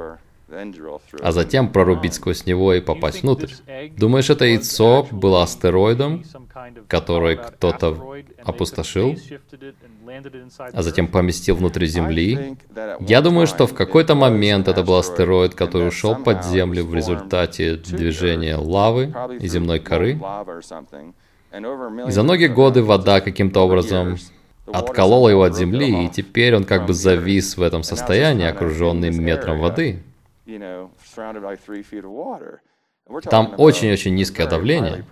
а 1.22 1.32
затем 1.32 1.72
прорубить 1.72 2.14
сквозь 2.14 2.46
него 2.46 2.74
и 2.74 2.82
попасть 2.82 3.24
внутрь. 3.24 3.52
Думаешь, 3.98 4.30
это 4.30 4.46
яйцо 4.46 5.08
было 5.12 5.44
астероидом, 5.44 6.24
который 6.88 7.38
кто-то 7.38 7.98
опустошил, 8.44 9.16
а 10.58 10.82
затем 10.82 11.08
поместил 11.08 11.56
внутрь 11.56 11.86
Земли? 11.86 12.58
Я 13.00 13.22
думаю, 13.22 13.48
что 13.48 13.68
в 13.68 13.74
какой-то 13.74 14.16
момент 14.16 14.68
это 14.68 14.84
был 14.84 14.96
астероид, 14.96 15.56
который 15.56 15.88
ушел 15.88 16.16
под 16.16 16.46
Землю 16.46 16.86
в 16.86 16.94
результате 16.94 17.76
движения 17.76 18.56
лавы 18.56 19.14
и 19.40 19.48
земной 19.48 19.80
коры. 19.80 20.20
И 21.54 22.12
за 22.12 22.24
многие 22.24 22.48
годы 22.48 22.82
вода 22.82 23.22
каким-то 23.22 23.62
образом 23.62 24.18
отколола 24.66 25.30
его 25.30 25.44
от 25.44 25.56
земли, 25.56 26.06
и 26.06 26.10
теперь 26.10 26.56
он 26.56 26.64
как 26.64 26.88
бы 26.88 26.94
завис 26.94 27.58
в 27.58 27.62
этом 27.62 27.84
состоянии, 27.84 28.48
окруженный 28.48 29.12
метром 29.12 29.60
воды. 29.60 30.02
Там 33.30 33.54
очень-очень 33.58 34.16
низкое 34.16 34.48
давление. 34.48 35.06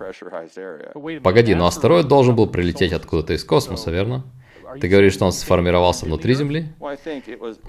Погоди, 1.22 1.54
но 1.54 1.66
астероид 1.66 2.08
должен 2.08 2.34
был 2.34 2.48
прилететь 2.48 2.92
откуда-то 2.92 3.34
из 3.34 3.44
космоса, 3.44 3.90
верно? 3.90 4.24
Ты 4.80 4.88
говоришь, 4.88 5.12
что 5.12 5.26
он 5.26 5.32
сформировался 5.32 6.06
внутри 6.06 6.34
Земли? 6.34 6.68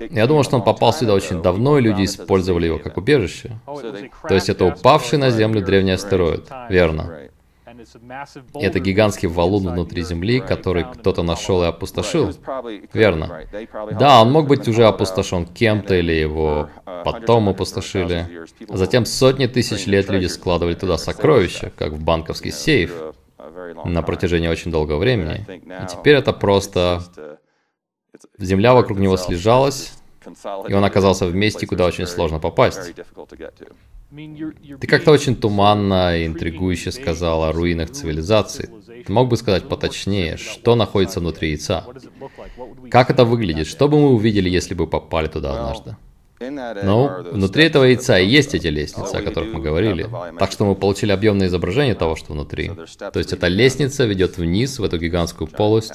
Я 0.09 0.25
думал, 0.25 0.43
что 0.43 0.55
он 0.55 0.63
попал 0.63 0.93
сюда 0.93 1.13
очень 1.13 1.41
давно, 1.41 1.77
и 1.77 1.81
люди 1.81 2.05
использовали 2.05 2.67
его 2.67 2.79
как 2.79 2.97
убежище. 2.97 3.59
То 3.65 4.33
есть 4.33 4.49
это 4.49 4.65
упавший 4.65 5.19
на 5.19 5.29
Землю 5.29 5.61
древний 5.61 5.91
астероид, 5.91 6.49
верно? 6.69 7.29
Это 8.55 8.79
гигантский 8.79 9.27
валун 9.27 9.69
внутри 9.69 10.03
Земли, 10.03 10.39
который 10.39 10.83
кто-то 10.83 11.23
нашел 11.23 11.63
и 11.63 11.67
опустошил. 11.67 12.33
Верно. 12.93 13.41
Да, 13.99 14.21
он 14.21 14.31
мог 14.31 14.47
быть 14.47 14.67
уже 14.67 14.85
опустошен 14.85 15.45
кем-то 15.45 15.95
или 15.95 16.11
его 16.11 16.69
потом 17.03 17.49
опустошили. 17.49 18.45
Затем 18.69 19.05
сотни 19.05 19.47
тысяч 19.47 19.85
лет 19.85 20.09
люди 20.09 20.27
складывали 20.27 20.75
туда 20.75 20.97
сокровища, 20.97 21.71
как 21.77 21.93
в 21.93 22.03
банковский 22.03 22.51
сейф, 22.51 22.93
на 23.85 24.01
протяжении 24.01 24.47
очень 24.47 24.71
долгого 24.71 24.99
времени. 24.99 25.45
И 25.49 25.87
теперь 25.87 26.15
это 26.15 26.33
просто... 26.33 27.01
Земля 28.37 28.73
вокруг 28.73 28.99
него 28.99 29.17
слежалась, 29.17 29.93
и 30.67 30.73
он 30.73 30.83
оказался 30.83 31.25
в 31.25 31.35
месте, 31.35 31.67
куда 31.67 31.85
очень 31.85 32.07
сложно 32.07 32.39
попасть. 32.39 32.93
Ты 34.79 34.87
как-то 34.87 35.11
очень 35.11 35.35
туманно 35.35 36.17
и 36.17 36.27
интригующе 36.27 36.91
сказал 36.91 37.43
о 37.43 37.51
руинах 37.51 37.91
цивилизации. 37.91 38.69
Ты 39.05 39.11
мог 39.11 39.27
бы 39.27 39.37
сказать 39.37 39.67
поточнее, 39.67 40.37
что 40.37 40.75
находится 40.75 41.19
внутри 41.19 41.49
яйца? 41.49 41.85
Как 42.91 43.09
это 43.09 43.25
выглядит? 43.25 43.67
Что 43.67 43.87
бы 43.87 43.99
мы 43.99 44.13
увидели, 44.13 44.49
если 44.49 44.75
бы 44.75 44.87
попали 44.87 45.27
туда 45.27 45.53
однажды? 45.53 45.95
Ну, 46.83 47.09
внутри 47.31 47.65
этого 47.65 47.85
яйца 47.85 48.19
и 48.19 48.27
есть 48.27 48.53
эти 48.53 48.67
лестницы, 48.67 49.15
о 49.15 49.21
которых 49.21 49.53
мы 49.53 49.61
говорили. 49.61 50.07
Так 50.39 50.51
что 50.51 50.65
мы 50.65 50.75
получили 50.75 51.11
объемное 51.11 51.47
изображение 51.47 51.95
того, 51.95 52.15
что 52.15 52.33
внутри. 52.33 52.71
То 52.97 53.19
есть 53.19 53.33
эта 53.33 53.47
лестница 53.47 54.05
ведет 54.05 54.37
вниз 54.37 54.79
в 54.79 54.83
эту 54.83 54.97
гигантскую 54.97 55.47
полость. 55.47 55.93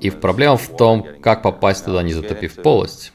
И 0.00 0.10
проблема 0.10 0.56
в 0.56 0.76
том, 0.76 1.06
как 1.22 1.42
попасть 1.42 1.84
туда, 1.84 2.02
не 2.02 2.12
затопив 2.12 2.56
полость. 2.62 3.12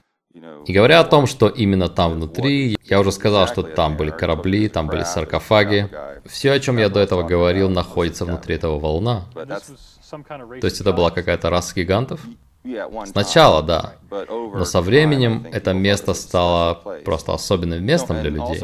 И 0.66 0.74
говоря 0.74 1.00
о 1.00 1.04
том, 1.04 1.28
что 1.28 1.48
именно 1.48 1.88
там 1.88 2.14
внутри, 2.14 2.78
я 2.84 3.00
уже 3.00 3.12
сказал, 3.12 3.48
что 3.48 3.64
там 3.64 3.98
были 3.98 4.12
корабли, 4.12 4.70
там 4.70 4.88
были 4.88 5.04
саркофаги. 5.04 5.90
Все, 6.26 6.52
о 6.52 6.60
чем 6.60 6.78
я 6.78 6.90
до 6.90 7.00
этого 7.00 7.24
говорил, 7.24 7.70
находится 7.70 8.26
внутри 8.26 8.56
этого 8.56 8.80
волна. 8.80 9.26
То 9.34 10.68
есть 10.68 10.82
это 10.82 10.94
была 10.94 11.10
какая-то 11.10 11.50
раса 11.50 11.74
гигантов? 11.76 12.22
Сначала, 13.06 13.64
да. 13.64 13.94
Но 14.10 14.66
со 14.66 14.82
временем 14.82 15.48
это 15.52 15.74
место 15.74 16.14
стало 16.14 16.82
просто 17.06 17.34
особенным 17.34 17.84
местом 17.84 18.22
для 18.22 18.30
людей. 18.30 18.62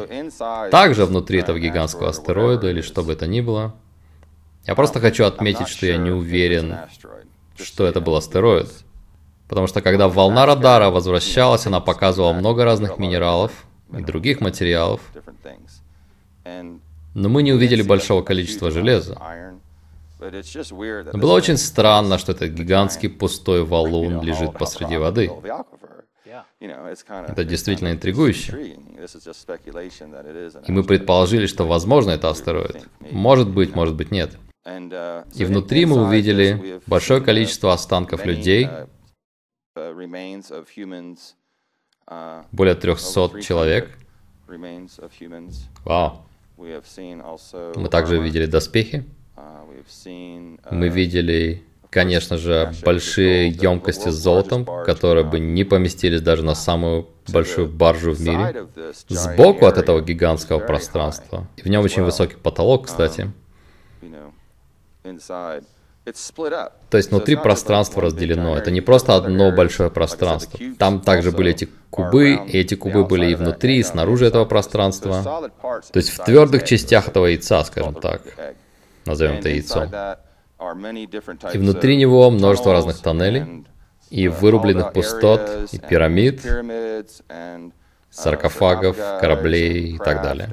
Также 0.71 1.05
внутри 1.05 1.39
этого 1.39 1.59
гигантского 1.59 2.09
астероида 2.09 2.69
или 2.69 2.81
что 2.81 3.03
бы 3.03 3.13
это 3.13 3.27
ни 3.27 3.41
было. 3.41 3.73
Я 4.65 4.75
просто 4.75 4.99
хочу 4.99 5.25
отметить, 5.25 5.67
что 5.67 5.85
я 5.85 5.97
не 5.97 6.11
уверен, 6.11 6.77
что 7.57 7.85
это 7.85 8.01
был 8.01 8.15
астероид. 8.15 8.69
Потому 9.47 9.67
что 9.67 9.81
когда 9.81 10.07
волна 10.07 10.45
радара 10.45 10.89
возвращалась, 10.89 11.67
она 11.67 11.79
показывала 11.79 12.33
много 12.33 12.63
разных 12.63 12.97
минералов 12.97 13.51
и 13.97 14.01
других 14.01 14.41
материалов. 14.41 15.01
Но 17.13 17.29
мы 17.29 17.43
не 17.43 17.53
увидели 17.53 17.81
большого 17.81 18.23
количества 18.23 18.71
железа. 18.71 19.21
Но 20.19 21.19
было 21.19 21.33
очень 21.33 21.57
странно, 21.57 22.17
что 22.17 22.31
этот 22.31 22.51
гигантский 22.51 23.09
пустой 23.09 23.63
валун 23.65 24.21
лежит 24.21 24.57
посреди 24.57 24.97
воды. 24.97 25.29
Это 26.59 27.43
действительно 27.43 27.91
интригующе. 27.91 28.77
И 30.65 30.71
мы 30.71 30.83
предположили, 30.83 31.45
что, 31.45 31.67
возможно, 31.67 32.11
это 32.11 32.29
астероид. 32.29 32.87
Может 33.11 33.49
быть, 33.49 33.75
может 33.75 33.95
быть, 33.95 34.11
нет. 34.11 34.31
И 34.65 35.45
внутри 35.45 35.85
мы 35.85 36.05
увидели 36.05 36.81
большое 36.87 37.21
количество 37.21 37.73
останков 37.73 38.25
людей, 38.25 38.69
более 42.51 42.75
300 42.75 43.41
человек. 43.41 43.97
Вау. 45.83 46.25
Мы 46.57 47.89
также 47.89 48.21
видели 48.21 48.45
доспехи. 48.45 49.03
Мы 50.69 50.89
видели 50.89 51.63
конечно 51.93 52.37
же, 52.37 52.73
большие 52.83 53.49
емкости 53.49 54.09
с 54.09 54.15
золотом, 54.15 54.65
которые 54.65 55.23
бы 55.23 55.39
не 55.39 55.63
поместились 55.63 56.21
даже 56.21 56.43
на 56.43 56.55
самую 56.55 57.07
большую 57.27 57.67
баржу 57.67 58.13
в 58.13 58.21
мире. 58.21 58.65
Сбоку 59.07 59.67
от 59.67 59.77
этого 59.77 60.01
гигантского 60.01 60.59
пространства. 60.59 61.47
И 61.57 61.61
в 61.61 61.67
нем 61.67 61.83
очень 61.83 62.01
высокий 62.01 62.35
потолок, 62.35 62.87
кстати. 62.87 63.31
То 66.89 66.97
есть 66.97 67.11
внутри 67.11 67.35
пространство 67.37 68.01
разделено. 68.01 68.57
Это 68.57 68.71
не 68.71 68.81
просто 68.81 69.15
одно 69.15 69.51
большое 69.51 69.89
пространство. 69.89 70.59
Там 70.77 70.99
также 70.99 71.31
были 71.31 71.51
эти 71.51 71.69
кубы, 71.89 72.33
и 72.45 72.57
эти 72.57 72.75
кубы 72.75 73.05
были 73.05 73.31
и 73.31 73.35
внутри, 73.35 73.77
и 73.77 73.83
снаружи 73.83 74.25
этого 74.25 74.45
пространства. 74.45 75.23
То 75.23 75.97
есть 75.97 76.09
в 76.09 76.23
твердых 76.23 76.65
частях 76.65 77.07
этого 77.07 77.27
яйца, 77.27 77.63
скажем 77.63 77.95
так. 77.95 78.21
Назовем 79.05 79.35
это 79.35 79.49
яйцом. 79.49 79.89
И 81.53 81.57
внутри 81.57 81.97
него 81.97 82.29
множество 82.31 82.73
разных 82.73 82.99
тоннелей, 82.99 83.65
и 84.09 84.27
вырубленных 84.27 84.93
пустот, 84.93 85.69
и 85.71 85.79
пирамид, 85.79 86.41
саркофагов, 88.09 88.97
кораблей 89.19 89.95
и 89.95 89.97
так 89.97 90.21
далее. 90.21 90.49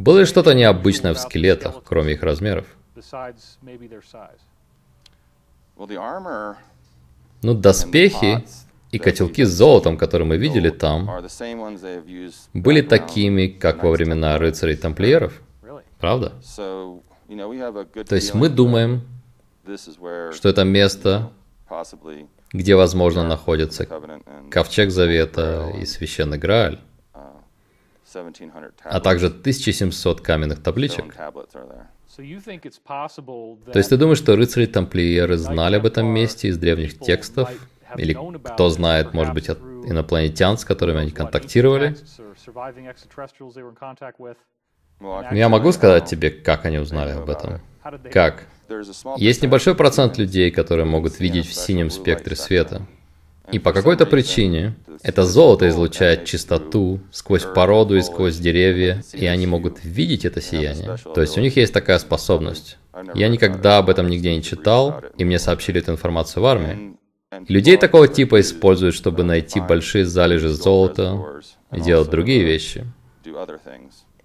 Было 0.00 0.20
ли 0.20 0.24
что-то 0.24 0.54
необычное 0.54 1.12
в 1.12 1.18
скелетах, 1.18 1.82
кроме 1.84 2.14
их 2.14 2.22
размеров? 2.22 2.66
Ну, 7.42 7.54
доспехи 7.54 8.44
и 8.92 8.98
котелки 8.98 9.44
с 9.44 9.50
золотом, 9.50 9.98
которые 9.98 10.26
мы 10.26 10.38
видели 10.38 10.70
там, 10.70 11.10
были 12.54 12.80
такими, 12.80 13.46
как 13.46 13.82
во 13.82 13.90
времена 13.90 14.38
рыцарей-тамплиеров. 14.38 15.42
Правда? 15.98 16.32
То 18.08 18.14
есть 18.14 18.32
мы 18.32 18.48
думаем, 18.48 19.02
что 20.32 20.48
это 20.48 20.64
место, 20.64 21.30
где, 22.52 22.74
возможно, 22.74 23.22
находится 23.22 23.86
Ковчег 24.50 24.90
Завета 24.90 25.70
и 25.78 25.84
Священный 25.84 26.38
Грааль, 26.38 26.80
а 28.82 29.00
также 29.00 29.26
1700 29.26 30.20
каменных 30.20 30.62
табличек. 30.62 31.14
То 31.14 31.46
есть 33.74 33.88
ты 33.88 33.96
думаешь, 33.96 34.18
что 34.18 34.36
рыцари-тамплиеры 34.36 35.36
знали 35.36 35.76
об 35.76 35.86
этом 35.86 36.06
месте 36.06 36.48
из 36.48 36.58
древних 36.58 36.98
текстов? 36.98 37.50
Или 37.96 38.16
кто 38.44 38.68
знает, 38.68 39.14
может 39.14 39.34
быть, 39.34 39.48
от 39.48 39.58
инопланетян, 39.58 40.58
с 40.58 40.64
которыми 40.64 41.00
они 41.00 41.10
контактировали? 41.10 41.96
Я 45.32 45.48
могу 45.48 45.72
сказать 45.72 46.06
тебе, 46.06 46.30
как 46.30 46.66
они 46.66 46.78
узнали 46.78 47.12
об 47.12 47.30
этом. 47.30 47.60
Как? 48.12 48.46
Есть 49.16 49.42
небольшой 49.42 49.74
процент 49.74 50.18
людей, 50.18 50.50
которые 50.50 50.84
могут 50.84 51.18
видеть 51.18 51.46
в 51.46 51.54
синем 51.54 51.90
спектре 51.90 52.36
света. 52.36 52.86
И 53.52 53.58
по 53.58 53.72
какой-то 53.72 54.06
причине 54.06 54.74
это 55.02 55.24
золото 55.24 55.68
излучает 55.68 56.24
чистоту 56.24 57.00
сквозь 57.10 57.44
породу 57.44 57.96
и 57.96 58.02
сквозь 58.02 58.36
деревья, 58.36 59.02
и 59.12 59.26
они 59.26 59.46
могут 59.46 59.82
видеть 59.82 60.24
это 60.24 60.40
сияние. 60.40 60.96
То 61.14 61.20
есть 61.20 61.38
у 61.38 61.40
них 61.40 61.56
есть 61.56 61.72
такая 61.72 61.98
способность. 61.98 62.78
Я 63.14 63.28
никогда 63.28 63.78
об 63.78 63.88
этом 63.88 64.08
нигде 64.08 64.34
не 64.34 64.42
читал, 64.42 65.02
и 65.16 65.24
мне 65.24 65.38
сообщили 65.38 65.80
эту 65.80 65.92
информацию 65.92 66.42
в 66.42 66.46
армии. 66.46 66.96
Людей 67.48 67.76
такого 67.76 68.08
типа 68.08 68.40
используют, 68.40 68.94
чтобы 68.94 69.22
найти 69.22 69.60
большие 69.60 70.04
залежи 70.04 70.48
золота 70.48 71.40
и 71.72 71.80
делать 71.80 72.10
другие 72.10 72.42
вещи 72.42 72.84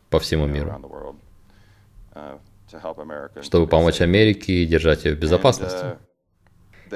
по 0.10 0.20
всему 0.20 0.48
миру, 0.48 1.16
чтобы 3.42 3.68
помочь 3.68 4.02
Америке 4.02 4.54
и 4.54 4.66
держать 4.66 5.06
ее 5.06 5.16
в 5.16 5.20
безопасности. 5.20 5.98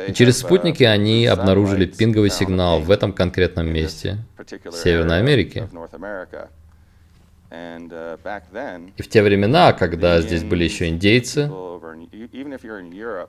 И 0.07 0.13
через 0.13 0.39
спутники 0.39 0.83
они 0.83 1.25
обнаружили 1.25 1.85
пинговый 1.85 2.29
сигнал 2.29 2.79
в 2.79 2.91
этом 2.91 3.13
конкретном 3.13 3.71
месте, 3.71 4.17
Северной 4.71 5.19
Америке. 5.19 5.69
И 7.51 9.01
в 9.01 9.09
те 9.09 9.23
времена, 9.23 9.73
когда 9.73 10.21
здесь 10.21 10.43
были 10.43 10.63
еще 10.65 10.87
индейцы, 10.87 11.49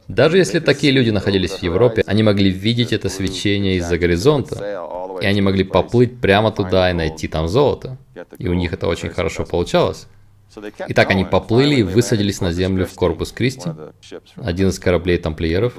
даже 0.09 0.37
если 0.37 0.61
такие 0.61 0.92
люди 0.92 1.11
находились 1.11 1.53
в 1.53 1.62
Европе, 1.62 2.03
они 2.07 2.23
могли 2.23 2.51
видеть 2.51 2.92
это 2.92 3.09
свечение 3.09 3.77
из-за 3.77 3.96
горизонта, 3.99 4.57
и 5.23 5.27
они 5.27 5.40
могли 5.40 5.64
поплыть 5.64 6.20
прямо 6.20 6.53
туда 6.53 6.90
и 6.90 6.92
найти 6.92 7.29
там 7.29 7.49
золото. 7.49 7.96
И 8.38 8.49
у 8.49 8.55
них 8.55 8.73
это 8.73 8.87
очень 8.88 9.11
хорошо 9.11 9.44
получалось. 9.46 10.07
Итак, 10.88 11.10
они 11.10 11.24
поплыли 11.24 11.76
и 11.76 11.82
высадились 11.82 12.40
на 12.40 12.52
землю 12.52 12.86
в 12.86 12.94
Корпус 12.94 13.32
Кристи, 13.32 13.70
один 14.36 14.68
из 14.68 14.78
кораблей 14.78 15.18
тамплиеров. 15.18 15.74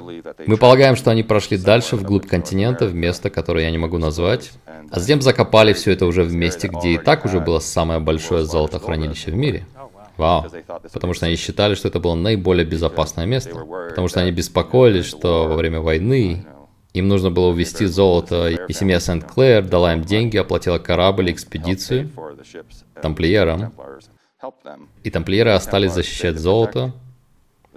Мы 0.46 0.56
полагаем, 0.56 0.96
что 0.96 1.10
они 1.10 1.22
прошли 1.22 1.58
дальше 1.58 1.96
вглубь 1.96 2.26
континента, 2.26 2.86
в 2.86 2.94
место, 2.94 3.30
которое 3.30 3.64
я 3.64 3.70
не 3.70 3.78
могу 3.78 3.98
назвать, 3.98 4.52
а 4.90 4.98
затем 4.98 5.20
закопали 5.20 5.72
все 5.72 5.92
это 5.92 6.06
уже 6.06 6.22
в 6.24 6.32
месте, 6.32 6.68
где 6.68 6.90
и 6.90 6.98
так 6.98 7.24
уже 7.24 7.40
было 7.40 7.58
самое 7.58 8.00
большое 8.00 8.44
золотохранилище 8.44 9.30
в 9.30 9.34
мире. 9.34 9.66
Вау. 10.16 10.46
Потому 10.92 11.14
что 11.14 11.26
они 11.26 11.36
считали, 11.36 11.74
что 11.74 11.88
это 11.88 11.98
было 11.98 12.14
наиболее 12.14 12.66
безопасное 12.66 13.26
место. 13.26 13.54
Потому 13.88 14.08
что 14.08 14.20
они 14.20 14.30
беспокоились, 14.30 15.06
что 15.06 15.48
во 15.48 15.56
время 15.56 15.80
войны 15.80 16.46
им 16.92 17.08
нужно 17.08 17.30
было 17.30 17.46
увезти 17.46 17.86
золото, 17.86 18.48
и 18.48 18.72
семья 18.72 19.00
Сент-Клэр 19.00 19.64
дала 19.64 19.94
им 19.94 20.04
деньги, 20.04 20.36
оплатила 20.36 20.78
корабль 20.78 21.30
и 21.30 21.32
экспедицию 21.32 22.10
тамплиерам. 23.00 23.72
И 25.04 25.10
тамплиеры 25.10 25.50
остались 25.50 25.92
защищать 25.92 26.38
золото 26.38 26.92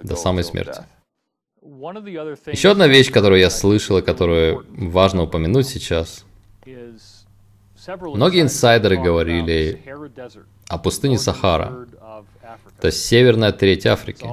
до 0.02 0.16
самой 0.16 0.44
смерти. 0.44 0.82
Еще 1.62 2.70
одна 2.70 2.86
вещь, 2.86 3.10
которую 3.10 3.40
я 3.40 3.50
слышал 3.50 3.98
и 3.98 4.02
которую 4.02 4.64
важно 4.68 5.22
упомянуть 5.22 5.66
сейчас. 5.66 6.24
Многие 7.86 8.42
инсайдеры 8.42 8.96
говорили 8.96 9.82
о 10.68 10.78
пустыне 10.78 11.18
Сахара, 11.18 11.86
то 12.80 12.86
есть 12.86 13.04
северная 13.04 13.52
треть 13.52 13.86
Африки. 13.86 14.26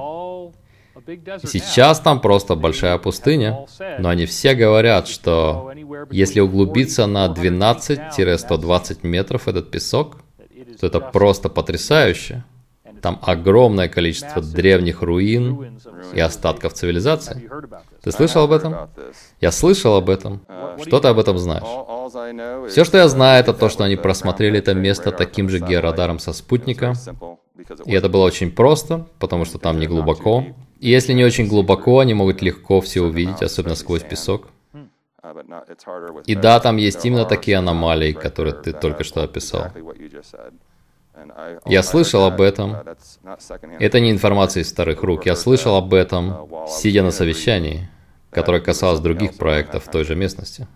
И 1.07 1.47
сейчас 1.47 1.99
там 1.99 2.21
просто 2.21 2.55
большая 2.55 2.97
пустыня, 2.97 3.65
но 3.99 4.09
они 4.09 4.25
все 4.25 4.55
говорят, 4.55 5.07
что 5.07 5.73
если 6.09 6.39
углубиться 6.39 7.05
на 7.07 7.27
12-120 7.27 8.99
метров 9.03 9.47
этот 9.47 9.69
песок, 9.69 10.22
то 10.83 10.87
это 10.87 10.99
просто 10.99 11.47
потрясающе. 11.49 12.43
Там 13.01 13.19
огромное 13.21 13.87
количество 13.87 14.41
древних 14.41 15.01
руин 15.01 15.79
и 16.13 16.19
остатков 16.19 16.73
цивилизации. 16.73 17.49
Ты 18.01 18.11
слышал 18.11 18.43
об 18.43 18.51
этом? 18.51 18.89
Я 19.39 19.51
слышал 19.51 19.95
об 19.95 20.09
этом. 20.09 20.41
Что 20.81 20.99
ты 20.99 21.07
об 21.07 21.19
этом 21.19 21.37
знаешь? 21.37 22.69
Все, 22.69 22.83
что 22.83 22.97
я 22.97 23.07
знаю, 23.07 23.39
это 23.39 23.53
то, 23.53 23.69
что 23.69 23.85
они 23.85 23.95
просмотрели 23.95 24.59
это 24.59 24.73
место 24.73 25.11
таким 25.11 25.47
же 25.49 25.59
георадаром 25.59 26.19
со 26.19 26.33
спутника. 26.33 26.93
И 27.85 27.93
это 27.93 28.09
было 28.09 28.25
очень 28.25 28.51
просто, 28.51 29.07
потому 29.19 29.45
что 29.45 29.59
там 29.59 29.79
не 29.79 29.87
глубоко. 29.87 30.43
И 30.79 30.89
если 30.89 31.13
не 31.13 31.23
очень 31.23 31.47
глубоко, 31.47 31.99
они 31.99 32.13
могут 32.13 32.41
легко 32.41 32.81
все 32.81 33.01
увидеть, 33.01 33.41
особенно 33.41 33.75
сквозь 33.75 34.03
песок. 34.03 34.49
И 36.25 36.35
да, 36.35 36.59
там 36.59 36.77
есть 36.77 37.05
именно 37.05 37.25
такие 37.25 37.57
аномалии, 37.57 38.11
которые 38.11 38.53
ты 38.53 38.73
только 38.73 39.03
что 39.03 39.23
описал. 39.23 39.71
Я 41.65 41.83
слышал 41.83 42.25
об 42.25 42.41
этом. 42.41 42.77
Это 43.79 43.99
не 43.99 44.11
информация 44.11 44.61
из 44.61 44.69
старых 44.69 45.03
рук. 45.03 45.25
Я 45.25 45.35
слышал 45.35 45.75
об 45.75 45.93
этом, 45.93 46.49
сидя 46.67 47.03
на 47.03 47.11
совещании, 47.11 47.89
которое 48.29 48.61
касалось 48.61 48.99
других 48.99 49.37
проектов 49.37 49.85
в 49.85 49.91
той 49.91 50.03
же 50.03 50.15
местности. 50.15 50.67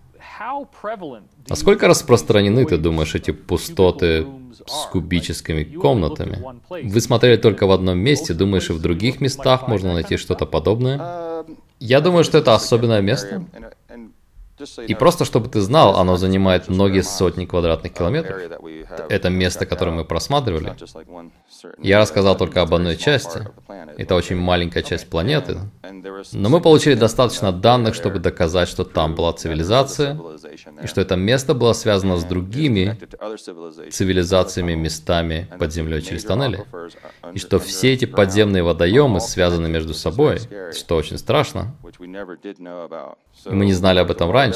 Насколько 1.48 1.88
распространены, 1.88 2.64
ты 2.64 2.78
думаешь, 2.78 3.14
эти 3.14 3.32
пустоты 3.32 4.26
с 4.66 4.86
кубическими 4.86 5.64
комнатами? 5.64 6.38
Вы 6.68 7.00
смотрели 7.00 7.36
только 7.36 7.66
в 7.66 7.72
одном 7.72 7.98
месте, 7.98 8.34
думаешь, 8.34 8.70
и 8.70 8.72
в 8.72 8.80
других 8.80 9.20
местах 9.20 9.66
можно 9.68 9.94
найти 9.94 10.16
что-то 10.16 10.46
подобное? 10.46 11.44
Я 11.80 12.00
думаю, 12.00 12.24
что 12.24 12.38
это 12.38 12.54
особенное 12.54 13.00
место. 13.00 13.44
И 14.86 14.94
просто 14.94 15.24
чтобы 15.24 15.48
ты 15.48 15.60
знал, 15.60 15.96
оно 15.96 16.16
занимает 16.16 16.68
многие 16.68 17.02
сотни 17.02 17.46
квадратных 17.46 17.92
километров. 17.92 18.36
Это 19.08 19.30
место, 19.30 19.66
которое 19.66 19.92
мы 19.92 20.04
просматривали. 20.04 20.74
Я 21.78 21.98
рассказал 21.98 22.36
только 22.36 22.62
об 22.62 22.74
одной 22.74 22.96
части. 22.96 23.46
Это 23.96 24.14
очень 24.14 24.36
маленькая 24.36 24.82
часть 24.82 25.08
планеты. 25.08 25.58
Но 26.32 26.48
мы 26.48 26.60
получили 26.60 26.94
достаточно 26.94 27.52
данных, 27.52 27.94
чтобы 27.94 28.18
доказать, 28.18 28.68
что 28.68 28.84
там 28.84 29.14
была 29.14 29.32
цивилизация, 29.32 30.18
и 30.82 30.86
что 30.86 31.00
это 31.00 31.16
место 31.16 31.54
было 31.54 31.72
связано 31.72 32.16
с 32.16 32.24
другими 32.24 32.98
цивилизациями, 33.90 34.74
местами 34.74 35.48
под 35.58 35.72
землей 35.72 36.02
через 36.02 36.24
тоннели. 36.24 36.64
И 37.32 37.38
что 37.38 37.58
все 37.58 37.92
эти 37.92 38.04
подземные 38.04 38.62
водоемы 38.62 39.20
связаны 39.20 39.68
между 39.68 39.94
собой, 39.94 40.40
что 40.72 40.96
очень 40.96 41.18
страшно. 41.18 41.74
И 43.44 43.54
мы 43.54 43.66
не 43.66 43.72
знали 43.72 43.98
об 43.98 44.10
этом 44.10 44.30
раньше. 44.30 44.47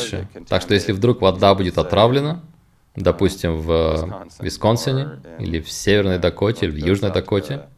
Так 0.48 0.62
что 0.62 0.74
если 0.74 0.92
вдруг 0.92 1.20
вода 1.20 1.54
будет 1.54 1.78
отравлена, 1.78 2.42
допустим, 2.96 3.60
в 3.60 4.26
Висконсине, 4.40 5.20
или 5.38 5.60
в 5.60 5.70
Северной 5.70 6.18
Дакоте, 6.18 6.66
или 6.66 6.72
в 6.72 6.76
Южной 6.76 7.12
Дакоте, 7.12 7.68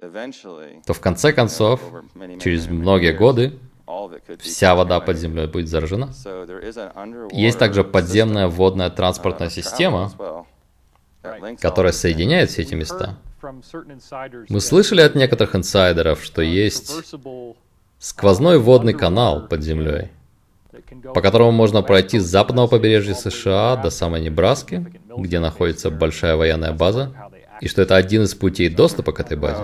то 0.00 0.94
в 0.94 1.00
конце 1.00 1.32
концов, 1.32 1.80
через 2.40 2.68
многие 2.68 3.12
годы, 3.12 3.58
вся 4.38 4.74
вода 4.74 5.00
под 5.00 5.16
землей 5.16 5.46
будет 5.46 5.68
заражена. 5.68 6.12
Есть 7.32 7.58
также 7.58 7.84
подземная 7.84 8.46
водная 8.46 8.90
транспортная 8.90 9.50
система, 9.50 10.46
которая 11.60 11.92
соединяет 11.92 12.50
все 12.50 12.62
эти 12.62 12.74
места. 12.74 13.16
Мы 14.48 14.60
слышали 14.60 15.00
от 15.00 15.14
некоторых 15.14 15.54
инсайдеров, 15.56 16.22
что 16.22 16.42
есть 16.42 17.14
сквозной 17.98 18.58
водный 18.58 18.94
канал 18.94 19.46
под 19.48 19.62
землей, 19.62 20.10
по 21.14 21.20
которому 21.20 21.50
можно 21.52 21.82
пройти 21.82 22.18
с 22.18 22.24
западного 22.24 22.66
побережья 22.66 23.14
США 23.14 23.76
до 23.76 23.90
самой 23.90 24.20
Небраски, 24.20 24.86
где 25.16 25.38
находится 25.38 25.90
большая 25.90 26.36
военная 26.36 26.72
база, 26.72 27.12
и 27.60 27.68
что 27.68 27.82
это 27.82 27.96
один 27.96 28.22
из 28.22 28.34
путей 28.34 28.68
доступа 28.68 29.12
к 29.12 29.20
этой 29.20 29.36
базе. 29.36 29.62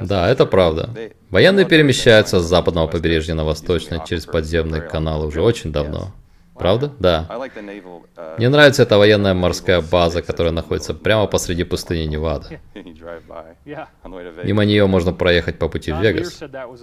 Да, 0.00 0.28
это 0.28 0.46
правда. 0.46 0.90
Военные 1.28 1.66
перемещаются 1.66 2.40
с 2.40 2.44
западного 2.44 2.86
побережья 2.86 3.34
на 3.34 3.44
восточное 3.44 4.04
через 4.06 4.26
подземные 4.26 4.80
каналы 4.80 5.26
уже 5.26 5.42
очень 5.42 5.72
давно. 5.72 6.12
Правда? 6.60 6.92
Да. 6.98 7.26
Uh, 7.30 8.36
Мне 8.36 8.50
нравится 8.50 8.82
эта 8.82 8.98
военная 8.98 9.32
морская 9.32 9.80
база, 9.80 10.20
которая 10.20 10.52
находится 10.52 10.92
прямо 10.92 11.26
посреди 11.26 11.64
пустыни 11.64 12.04
Невада. 12.04 12.48
Мимо 14.44 14.64
нее 14.66 14.86
можно 14.86 15.12
проехать 15.14 15.58
по 15.58 15.68
пути 15.70 15.90
в 15.90 16.02
Вегас. 16.02 16.42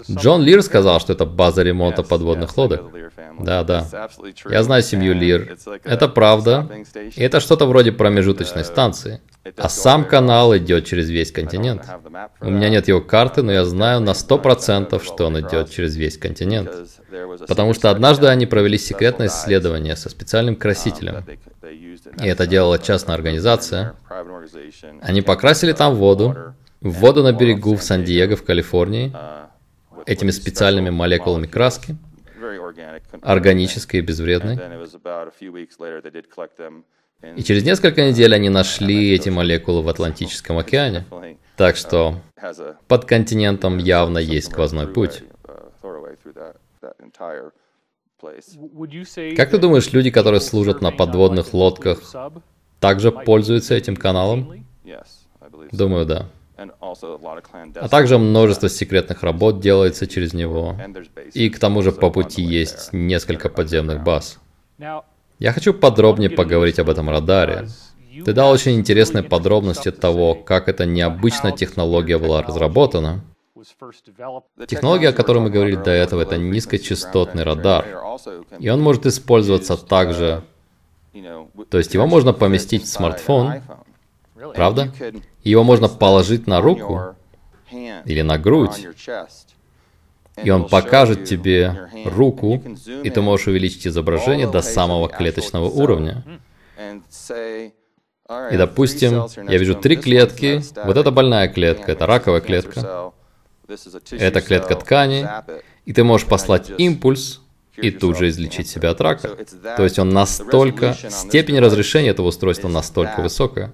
Джон 0.10 0.42
Лир 0.42 0.64
сказал, 0.64 1.00
что 1.00 1.14
это 1.14 1.26
база 1.26 1.62
ремонта 1.62 2.02
подводных 2.02 2.58
лодок. 2.58 2.86
Да, 3.40 3.64
да. 3.64 3.86
Я 4.50 4.64
знаю 4.64 4.82
семью 4.82 5.14
Лир. 5.14 5.56
Это 5.84 6.08
правда. 6.08 6.68
И 7.16 7.22
это 7.22 7.40
что-то 7.40 7.68
вроде 7.68 7.92
промежуточной 7.92 8.66
станции. 8.66 9.22
А 9.56 9.70
сам 9.70 10.06
канал 10.06 10.56
идет 10.58 10.86
через 10.86 11.10
весь 11.10 11.32
континент. 11.32 11.86
У 12.42 12.50
меня 12.50 12.70
нет 12.70 12.88
его 12.88 13.02
карты, 13.02 13.42
но 13.44 13.52
я 13.52 13.66
знаю 13.66 14.02
на 14.02 14.12
100%, 14.12 15.04
что 15.04 15.28
он 15.28 15.40
идет 15.40 15.70
через 15.70 15.96
весь 15.96 16.18
континент. 16.18 16.72
Потому 17.48 17.74
что 17.74 17.90
однажды 17.90 18.28
они 18.28 18.46
провели 18.46 18.78
секретное 18.78 19.28
исследование 19.28 19.96
со 19.96 20.10
специальным 20.10 20.56
красителем. 20.56 21.24
И 22.22 22.28
это 22.28 22.48
делала 22.48 22.80
частная 22.80 23.16
организация. 23.16 23.96
Они 25.02 25.22
покрасили 25.22 25.74
там 25.74 25.96
воду, 25.96 26.56
воду 26.82 27.24
на 27.24 27.32
берегу 27.32 27.76
в 27.76 27.84
Сан-Диего 27.84 28.36
в 28.36 28.44
Калифорнии, 28.44 29.14
этими 30.06 30.32
специальными 30.32 30.90
молекулами 30.90 31.48
краски, 31.48 31.96
органической 33.22 33.98
и 33.98 34.02
безвредной. 34.02 34.60
И 37.36 37.44
через 37.44 37.64
несколько 37.64 38.08
недель 38.08 38.34
они 38.36 38.50
нашли 38.50 39.12
эти 39.12 39.30
молекулы 39.30 39.82
в 39.82 39.90
Атлантическом 39.90 40.58
океане. 40.58 41.06
Так 41.56 41.76
что 41.76 42.22
под 42.88 43.06
континентом 43.06 43.80
явно 43.80 44.20
есть 44.20 44.52
сквозной 44.52 44.88
путь. 44.88 45.24
Как 49.36 49.50
ты 49.50 49.58
думаешь, 49.58 49.92
люди, 49.92 50.12
которые 50.12 50.42
служат 50.42 50.82
на 50.82 50.92
подводных 50.92 51.54
лодках, 51.54 52.02
также 52.80 53.12
пользуются 53.12 53.74
этим 53.74 53.96
каналом? 53.96 54.66
Думаю, 55.72 56.06
да. 56.06 56.30
А 56.56 57.90
также 57.90 58.18
множество 58.18 58.70
секретных 58.70 59.24
работ 59.24 59.60
делается 59.60 60.08
через 60.08 60.34
него. 60.34 60.76
И 61.34 61.50
к 61.50 61.60
тому 61.60 61.82
же 61.82 61.92
по 61.92 62.10
пути 62.10 62.42
есть 62.42 62.94
несколько 62.94 63.50
подземных 63.50 64.04
баз. 64.04 64.40
Я 65.40 65.54
хочу 65.54 65.74
подробнее 65.74 66.30
поговорить 66.30 66.80
об 66.80 66.90
этом 66.90 67.10
радаре. 67.10 67.68
Ты 68.26 68.34
дал 68.34 68.52
очень 68.52 68.76
интересные 68.76 69.24
подробности 69.24 69.92
того, 69.92 70.34
как 70.34 70.68
эта 70.68 70.86
необычная 70.86 71.52
технология 71.52 72.18
была 72.18 72.42
разработана. 72.42 73.24
Технология, 74.68 75.10
о 75.10 75.14
которой 75.14 75.40
мы 75.40 75.50
говорили 75.50 75.76
до 75.76 75.92
этого, 75.92 76.22
это 76.22 76.38
низкочастотный 76.38 77.44
радар. 77.44 77.86
И 78.60 78.70
он 78.70 78.82
может 78.82 79.06
использоваться 79.06 79.78
также, 79.78 80.44
то 81.70 81.78
есть 81.78 81.94
его 81.94 82.08
можно 82.08 82.34
поместить 82.34 82.84
в 82.84 82.88
смартфон, 82.88 83.62
правда? 84.56 84.92
Его 85.44 85.64
можно 85.64 85.88
положить 85.88 86.48
на 86.48 86.62
руку 86.62 87.16
или 87.72 88.22
на 88.22 88.40
грудь, 88.40 88.88
и 90.44 90.50
он 90.50 90.68
покажет 90.68 91.26
тебе 91.26 91.90
руку, 92.06 92.62
и 93.04 93.10
ты 93.10 93.22
можешь 93.22 93.48
увеличить 93.48 93.88
изображение 93.88 94.50
до 94.50 94.62
самого 94.62 95.10
клеточного 95.10 95.66
уровня. 95.66 96.24
И, 98.52 98.58
допустим, 98.58 99.26
я 99.48 99.58
вижу 99.58 99.76
три 99.76 99.96
клетки, 99.96 100.62
вот 100.84 100.98
это 100.98 101.12
больная 101.12 101.48
клетка, 101.48 101.92
это 101.94 102.06
раковая 102.06 102.42
клетка, 102.42 103.14
это 104.12 104.42
клетка 104.42 104.76
ткани, 104.76 105.28
и 105.86 105.94
ты 105.94 106.04
можешь 106.04 106.28
послать 106.28 106.72
импульс 106.78 107.42
и 107.78 107.92
тут 107.92 108.18
же 108.18 108.30
излечить 108.30 108.68
себя 108.68 108.90
от 108.92 109.02
рака. 109.02 109.30
То 109.78 109.84
есть 109.84 110.00
он 110.00 110.10
настолько, 110.10 110.94
степень 110.94 111.60
разрешения 111.60 112.10
этого 112.10 112.28
устройства 112.28 112.68
настолько 112.68 113.22
высокая. 113.22 113.74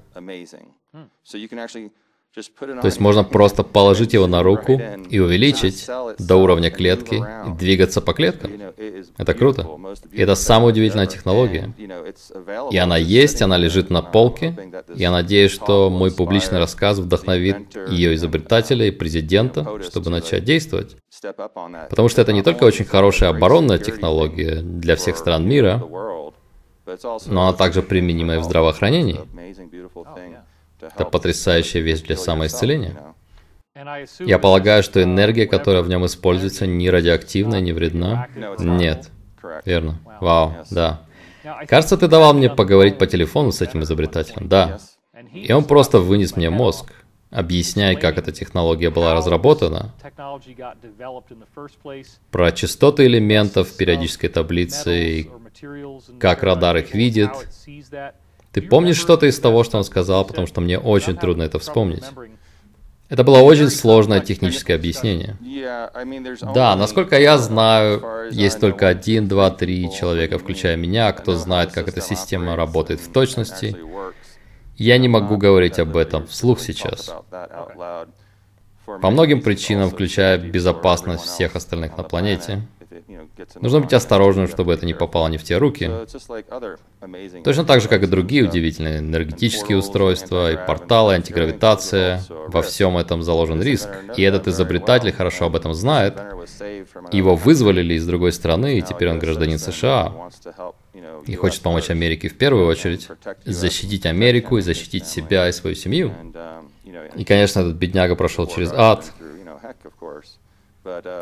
То 2.36 2.86
есть 2.86 3.00
можно 3.00 3.24
просто 3.24 3.64
положить 3.64 4.14
его 4.14 4.26
на 4.26 4.42
руку 4.42 4.82
и 5.10 5.20
увеличить 5.20 5.86
до 6.18 6.38
уровня 6.38 6.72
клетки 6.72 7.16
и 7.48 7.52
двигаться 7.58 8.02
по 8.02 8.14
клеткам. 8.14 8.52
Это 9.18 9.36
круто. 9.36 9.68
И 10.12 10.20
это 10.20 10.34
самая 10.34 10.70
удивительная 10.70 11.06
технология. 11.06 11.72
И 12.72 12.78
она 12.78 12.98
есть, 12.98 13.44
она 13.44 13.58
лежит 13.58 13.92
на 13.92 14.02
полке. 14.02 14.56
Я 14.96 15.12
надеюсь, 15.12 15.52
что 15.52 15.92
мой 15.92 16.12
публичный 16.12 16.58
рассказ 16.58 16.98
вдохновит 16.98 17.76
ее 17.90 18.16
изобретателя 18.16 18.88
и 18.88 18.92
президента, 18.92 19.68
чтобы 19.84 20.10
начать 20.10 20.44
действовать. 20.44 20.98
Потому 21.22 22.10
что 22.10 22.22
это 22.22 22.34
не 22.34 22.42
только 22.42 22.64
очень 22.64 22.86
хорошая 22.86 23.30
оборонная 23.30 23.78
технология 23.78 24.56
для 24.62 24.96
всех 24.96 25.18
стран 25.18 25.48
мира, 25.48 25.84
но 27.28 27.48
она 27.48 27.54
также 27.54 27.84
применима 27.84 28.36
и 28.36 28.38
в 28.40 28.44
здравоохранении. 28.44 29.20
Это 30.94 31.06
потрясающая 31.06 31.82
вещь 31.82 32.02
для 32.02 32.18
самоисцеления. 32.18 32.96
Я 34.20 34.40
полагаю, 34.40 34.84
что 34.84 35.02
энергия, 35.02 35.48
которая 35.48 35.82
в 35.82 35.90
нем 35.90 36.06
используется, 36.06 36.68
не 36.68 36.90
радиоактивна, 36.90 37.60
не 37.60 37.74
вредна. 37.74 38.28
Нет. 38.60 39.10
Верно. 39.66 40.00
Вау, 40.22 40.54
да. 40.70 41.02
Кажется, 41.68 41.98
ты 41.98 42.08
давал 42.08 42.34
мне 42.34 42.50
поговорить 42.50 42.98
по 42.98 43.08
телефону 43.08 43.52
с 43.52 43.62
этим 43.62 43.84
изобретателем. 43.84 44.48
Да. 44.48 44.80
И 45.34 45.52
он 45.52 45.66
просто 45.66 46.00
вынес 46.00 46.36
мне 46.36 46.50
мозг, 46.50 46.94
объясняя, 47.30 47.96
как 47.96 48.18
эта 48.18 48.32
технология 48.32 48.90
была 48.90 49.14
разработана, 49.14 49.94
про 52.32 52.52
частоты 52.52 53.06
элементов 53.06 53.76
периодической 53.76 54.30
таблицы, 54.30 55.30
как 56.20 56.44
радар 56.44 56.78
их 56.78 56.94
видит, 56.94 57.32
ты 58.54 58.62
помнишь 58.62 58.98
что-то 58.98 59.26
из 59.26 59.40
того, 59.40 59.64
что 59.64 59.80
он 59.80 59.84
сказал, 59.84 60.24
потому 60.26 60.46
что 60.46 60.62
мне 60.62 60.78
очень 60.78 61.18
трудно 61.18 61.44
это 61.44 61.58
вспомнить. 61.58 62.04
Это 63.10 63.24
было 63.24 63.40
очень 63.40 63.70
сложное 63.70 64.22
техническое 64.22 64.76
объяснение. 64.76 65.38
Да, 66.54 66.76
насколько 66.76 67.20
я 67.20 67.38
знаю, 67.38 68.30
есть 68.32 68.60
только 68.60 68.88
один, 68.88 69.28
два, 69.28 69.50
три 69.50 69.92
человека, 69.92 70.38
включая 70.38 70.78
меня, 70.78 71.12
кто 71.14 71.36
знает, 71.36 71.72
как 71.72 71.88
эта 71.88 72.00
система 72.00 72.56
работает 72.56 73.00
в 73.02 73.12
точности. 73.12 73.76
Я 74.78 74.98
не 74.98 75.08
могу 75.08 75.38
говорить 75.38 75.80
об 75.80 75.98
этом 75.98 76.28
вслух 76.28 76.60
сейчас. 76.60 77.14
По 78.86 79.10
многим 79.10 79.42
причинам, 79.42 79.90
включая 79.90 80.38
безопасность 80.38 81.24
всех 81.24 81.56
остальных 81.56 81.98
на 81.98 82.04
планете. 82.04 82.62
Нужно 83.62 83.80
быть 83.82 83.94
осторожным, 83.94 84.48
чтобы 84.48 84.74
это 84.74 84.86
не 84.86 84.94
попало 84.94 85.28
не 85.28 85.38
в 85.38 85.44
те 85.44 85.58
руки. 85.58 85.90
Точно 87.44 87.66
так 87.66 87.82
же, 87.82 87.88
как 87.88 88.04
и 88.04 88.08
другие 88.08 88.44
удивительные 88.44 89.00
энергетические 89.00 89.78
устройства, 89.78 90.52
и 90.52 90.56
порталы, 90.68 91.16
антигравитация. 91.16 92.22
Во 92.48 92.62
всем 92.62 92.98
этом 92.98 93.24
заложен 93.24 93.62
риск. 93.62 93.90
И 94.18 94.22
этот 94.22 94.48
изобретатель 94.48 95.12
хорошо 95.12 95.46
об 95.46 95.56
этом 95.56 95.74
знает. 95.74 96.18
Его 97.12 97.36
вызволили 97.36 97.96
из 97.96 98.06
другой 98.06 98.32
страны, 98.32 98.78
и 98.78 98.82
теперь 98.82 99.10
он 99.10 99.20
гражданин 99.20 99.58
США. 99.58 100.14
И 101.26 101.36
хочет 101.36 101.62
помочь 101.62 101.90
Америке 101.90 102.28
в 102.28 102.38
первую 102.38 102.68
очередь, 102.68 103.08
защитить 103.46 104.06
Америку 104.06 104.58
и 104.58 104.62
защитить 104.62 105.08
себя 105.08 105.48
и 105.48 105.52
свою 105.52 105.76
семью. 105.76 106.14
И, 107.16 107.24
конечно, 107.24 107.62
этот 107.62 107.76
бедняга 107.76 108.16
прошел 108.16 108.48
через 108.48 108.72
ад. 108.72 109.12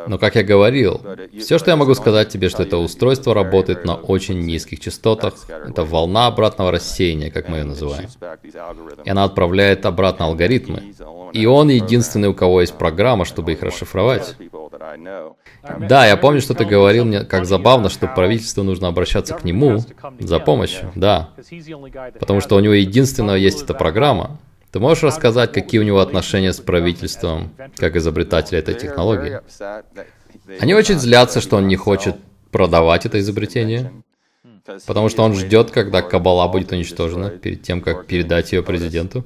Но, 0.08 0.18
как 0.18 0.36
я 0.36 0.44
говорил, 0.44 1.02
все, 1.40 1.60
что 1.60 1.72
я 1.72 1.76
могу 1.76 1.94
сказать 1.94 2.30
тебе, 2.30 2.50
что 2.50 2.64
это 2.64 2.78
устройство 2.78 3.34
работает 3.34 3.86
на 3.86 3.96
очень 3.96 4.40
низких 4.42 4.80
частотах. 4.80 5.34
Это 5.50 5.84
волна 5.86 6.28
обратного 6.28 6.72
рассеяния, 6.72 7.30
как 7.30 7.48
мы 7.48 7.58
ее 7.58 7.64
называем. 7.66 8.10
И 9.04 9.10
она 9.10 9.24
отправляет 9.24 9.86
обратно 9.86 10.26
алгоритмы. 10.26 10.94
И 11.34 11.46
он 11.46 11.70
единственный, 11.70 12.30
у 12.30 12.34
кого 12.34 12.62
есть 12.62 12.74
программа, 12.74 13.26
чтобы 13.26 13.54
их 13.54 13.62
расшифровать. 13.62 14.36
Да, 15.80 16.06
я 16.06 16.18
помню, 16.18 16.42
что 16.42 16.54
ты 16.54 16.66
говорил 16.66 17.06
мне, 17.06 17.24
как 17.24 17.46
забавно, 17.46 17.90
что 17.90 18.08
правительству 18.08 18.64
нужно 18.64 18.88
обращаться 18.88 19.36
к 19.36 19.44
нему 19.44 19.80
за 20.20 20.40
помощью. 20.40 20.92
Да. 20.96 21.30
Потому 22.20 22.42
что 22.42 22.56
у 22.56 22.60
него 22.60 22.74
единственного 22.74 23.36
есть 23.36 23.64
эта 23.64 23.74
программа. 23.74 24.40
Ты 24.72 24.80
можешь 24.80 25.04
рассказать, 25.04 25.52
какие 25.52 25.82
у 25.82 25.84
него 25.84 26.00
отношения 26.00 26.54
с 26.54 26.60
правительством, 26.60 27.52
как 27.76 27.96
изобретателя 27.98 28.60
этой 28.60 28.74
технологии? 28.74 29.42
Они 30.60 30.74
очень 30.74 30.98
злятся, 30.98 31.42
что 31.42 31.58
он 31.58 31.68
не 31.68 31.76
хочет 31.76 32.16
продавать 32.52 33.06
это 33.06 33.20
изобретение, 33.20 33.92
потому 34.88 35.10
что 35.10 35.24
он 35.24 35.34
ждет, 35.34 35.72
когда 35.72 36.02
Кабала 36.02 36.48
будет 36.48 36.72
уничтожена, 36.72 37.30
перед 37.30 37.64
тем, 37.64 37.82
как 37.82 38.06
передать 38.06 38.54
ее 38.54 38.64
президенту. 38.64 39.26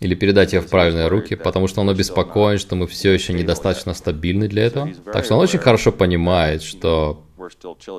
Или 0.00 0.14
передать 0.14 0.52
ее 0.52 0.60
в 0.60 0.68
правильные 0.68 1.08
руки, 1.08 1.34
потому 1.34 1.66
что 1.66 1.80
он 1.80 1.90
обеспокоен, 1.90 2.58
что 2.58 2.76
мы 2.76 2.86
все 2.86 3.12
еще 3.12 3.32
недостаточно 3.32 3.94
стабильны 3.94 4.48
для 4.48 4.64
этого. 4.64 4.90
Так 5.12 5.24
что 5.24 5.34
он 5.34 5.40
очень 5.40 5.58
хорошо 5.58 5.92
понимает, 5.92 6.62
что 6.62 7.24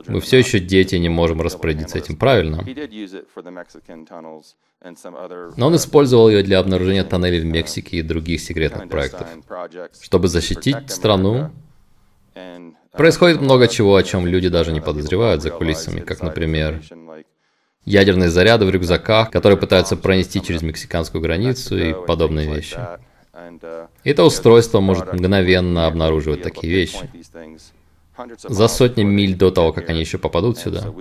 мы 0.08 0.22
все 0.22 0.38
еще 0.38 0.60
дети, 0.60 0.96
не 0.96 1.10
можем 1.10 1.42
распорядиться 1.42 1.98
этим 2.00 2.16
правильно. 2.16 2.66
Но 5.58 5.68
он 5.68 5.76
использовал 5.76 6.30
ее 6.30 6.44
для 6.44 6.60
обнаружения 6.60 7.04
тоннелей 7.04 7.40
в 7.40 7.46
Мексике 7.46 7.98
и 7.98 8.02
других 8.02 8.42
секретных 8.42 8.90
проектов. 8.90 9.28
Чтобы 10.02 10.28
защитить 10.28 10.92
страну, 10.92 11.52
происходит 12.92 13.42
много 13.42 13.68
чего, 13.68 13.96
о 13.96 14.04
чем 14.04 14.28
люди 14.28 14.50
даже 14.50 14.72
не 14.72 14.82
подозревают 14.82 15.42
за 15.42 15.50
кулисами, 15.50 16.02
как, 16.02 16.22
например, 16.22 16.82
ядерные 17.86 18.30
заряды 18.30 18.66
в 18.66 18.70
рюкзаках, 18.70 19.32
которые 19.32 19.58
пытаются 19.58 19.96
пронести 19.96 20.42
через 20.42 20.62
мексиканскую 20.62 21.22
границу 21.22 21.78
и 21.78 21.94
подобные 22.06 22.54
вещи. 22.54 22.80
Это 24.04 24.24
устройство 24.24 24.80
может 24.80 25.14
мгновенно 25.14 25.88
обнаруживать 25.88 26.42
такие 26.42 26.72
вещи 26.72 27.10
за 28.38 28.68
сотни 28.68 29.04
миль 29.04 29.36
до 29.36 29.52
того, 29.52 29.74
как 29.74 29.90
они 29.90 30.00
еще 30.00 30.18
попадут 30.18 30.58
сюда. 30.58 30.94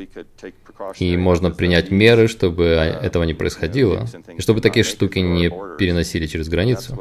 И 0.98 1.16
можно 1.16 1.50
принять 1.50 1.90
меры, 1.90 2.28
чтобы 2.28 2.64
этого 2.64 3.22
не 3.24 3.34
происходило, 3.34 4.06
и 4.36 4.40
чтобы 4.40 4.60
такие 4.60 4.84
штуки 4.84 5.18
не 5.20 5.50
переносили 5.78 6.26
через 6.26 6.48
границу. 6.48 6.98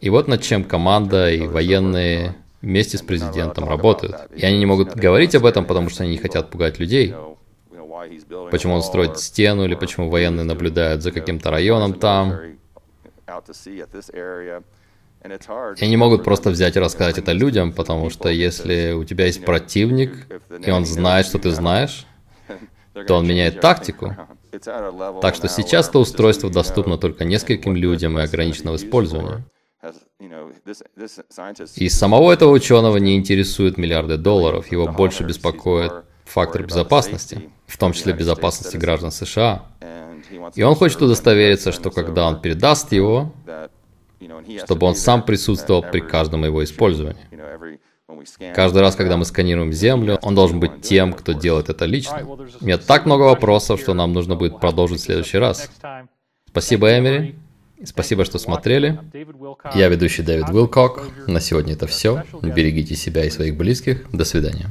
И 0.00 0.10
вот 0.10 0.28
над 0.28 0.42
чем 0.42 0.64
команда 0.64 1.30
и 1.30 1.46
военные 1.46 2.36
вместе 2.60 2.98
с 2.98 3.02
президентом 3.02 3.68
работают. 3.68 4.16
И 4.34 4.44
они 4.44 4.58
не 4.58 4.66
могут 4.66 4.94
говорить 4.94 5.34
об 5.34 5.46
этом, 5.46 5.64
потому 5.64 5.88
что 5.90 6.02
они 6.02 6.12
не 6.12 6.18
хотят 6.18 6.50
пугать 6.50 6.78
людей. 6.78 7.14
Почему 8.50 8.74
он 8.74 8.82
строит 8.82 9.18
стену, 9.18 9.64
или 9.64 9.74
почему 9.74 10.08
военные 10.08 10.44
наблюдают 10.44 11.02
за 11.02 11.12
каким-то 11.12 11.50
районом 11.50 11.94
там. 11.94 12.36
И 15.24 15.84
они 15.84 15.96
могут 15.96 16.24
просто 16.24 16.50
взять 16.50 16.76
и 16.76 16.80
рассказать 16.80 17.18
это 17.18 17.32
людям, 17.32 17.72
потому 17.72 18.10
что 18.10 18.28
если 18.28 18.92
у 18.92 19.04
тебя 19.04 19.26
есть 19.26 19.44
противник, 19.44 20.26
и 20.64 20.70
он 20.70 20.86
знает, 20.86 21.26
что 21.26 21.38
ты 21.38 21.50
знаешь, 21.50 22.06
то 23.06 23.14
он 23.14 23.26
меняет 23.26 23.60
тактику. 23.60 24.16
Так 25.20 25.34
что 25.34 25.48
сейчас 25.48 25.88
это 25.88 25.98
устройство 25.98 26.50
доступно 26.50 26.98
только 26.98 27.24
нескольким 27.24 27.76
людям 27.76 28.18
и 28.18 28.22
ограничено 28.22 28.72
в 28.72 28.76
использовании. 28.76 29.44
И 31.76 31.88
самого 31.88 32.32
этого 32.32 32.50
ученого 32.50 32.96
не 32.96 33.16
интересуют 33.16 33.78
миллиарды 33.78 34.16
долларов, 34.16 34.70
его 34.72 34.88
больше 34.88 35.24
беспокоит 35.24 35.92
фактор 36.24 36.64
безопасности, 36.64 37.50
в 37.66 37.76
том 37.78 37.92
числе 37.92 38.12
безопасности 38.12 38.76
граждан 38.76 39.10
США. 39.10 39.66
И 40.54 40.62
он 40.62 40.74
хочет 40.74 41.00
удостовериться, 41.00 41.72
что 41.72 41.90
когда 41.90 42.26
он 42.26 42.40
передаст 42.40 42.92
его, 42.92 43.32
чтобы 44.64 44.86
он 44.86 44.94
сам 44.94 45.22
присутствовал 45.22 45.82
при 45.82 46.00
каждом 46.00 46.44
его 46.44 46.62
использовании. 46.64 47.28
Каждый 48.54 48.80
раз, 48.80 48.96
когда 48.96 49.16
мы 49.16 49.24
сканируем 49.24 49.72
Землю, 49.72 50.18
он 50.22 50.34
должен 50.34 50.60
быть 50.60 50.80
тем, 50.80 51.12
кто 51.12 51.32
делает 51.32 51.68
это 51.68 51.84
лично. 51.84 52.24
У 52.60 52.64
меня 52.64 52.78
так 52.78 53.06
много 53.06 53.22
вопросов, 53.22 53.80
что 53.80 53.94
нам 53.94 54.12
нужно 54.12 54.34
будет 54.34 54.60
продолжить 54.60 55.00
в 55.00 55.04
следующий 55.04 55.38
раз. 55.38 55.70
Спасибо, 56.46 56.98
Эмери. 56.98 57.36
Спасибо, 57.84 58.24
что 58.24 58.38
смотрели. 58.38 58.98
Я 59.74 59.88
ведущий 59.88 60.22
Дэвид 60.22 60.48
Уилкок. 60.48 61.06
На 61.26 61.40
сегодня 61.40 61.74
это 61.74 61.86
все. 61.86 62.24
Берегите 62.42 62.96
себя 62.96 63.24
и 63.24 63.30
своих 63.30 63.56
близких. 63.56 64.10
До 64.10 64.24
свидания. 64.24 64.70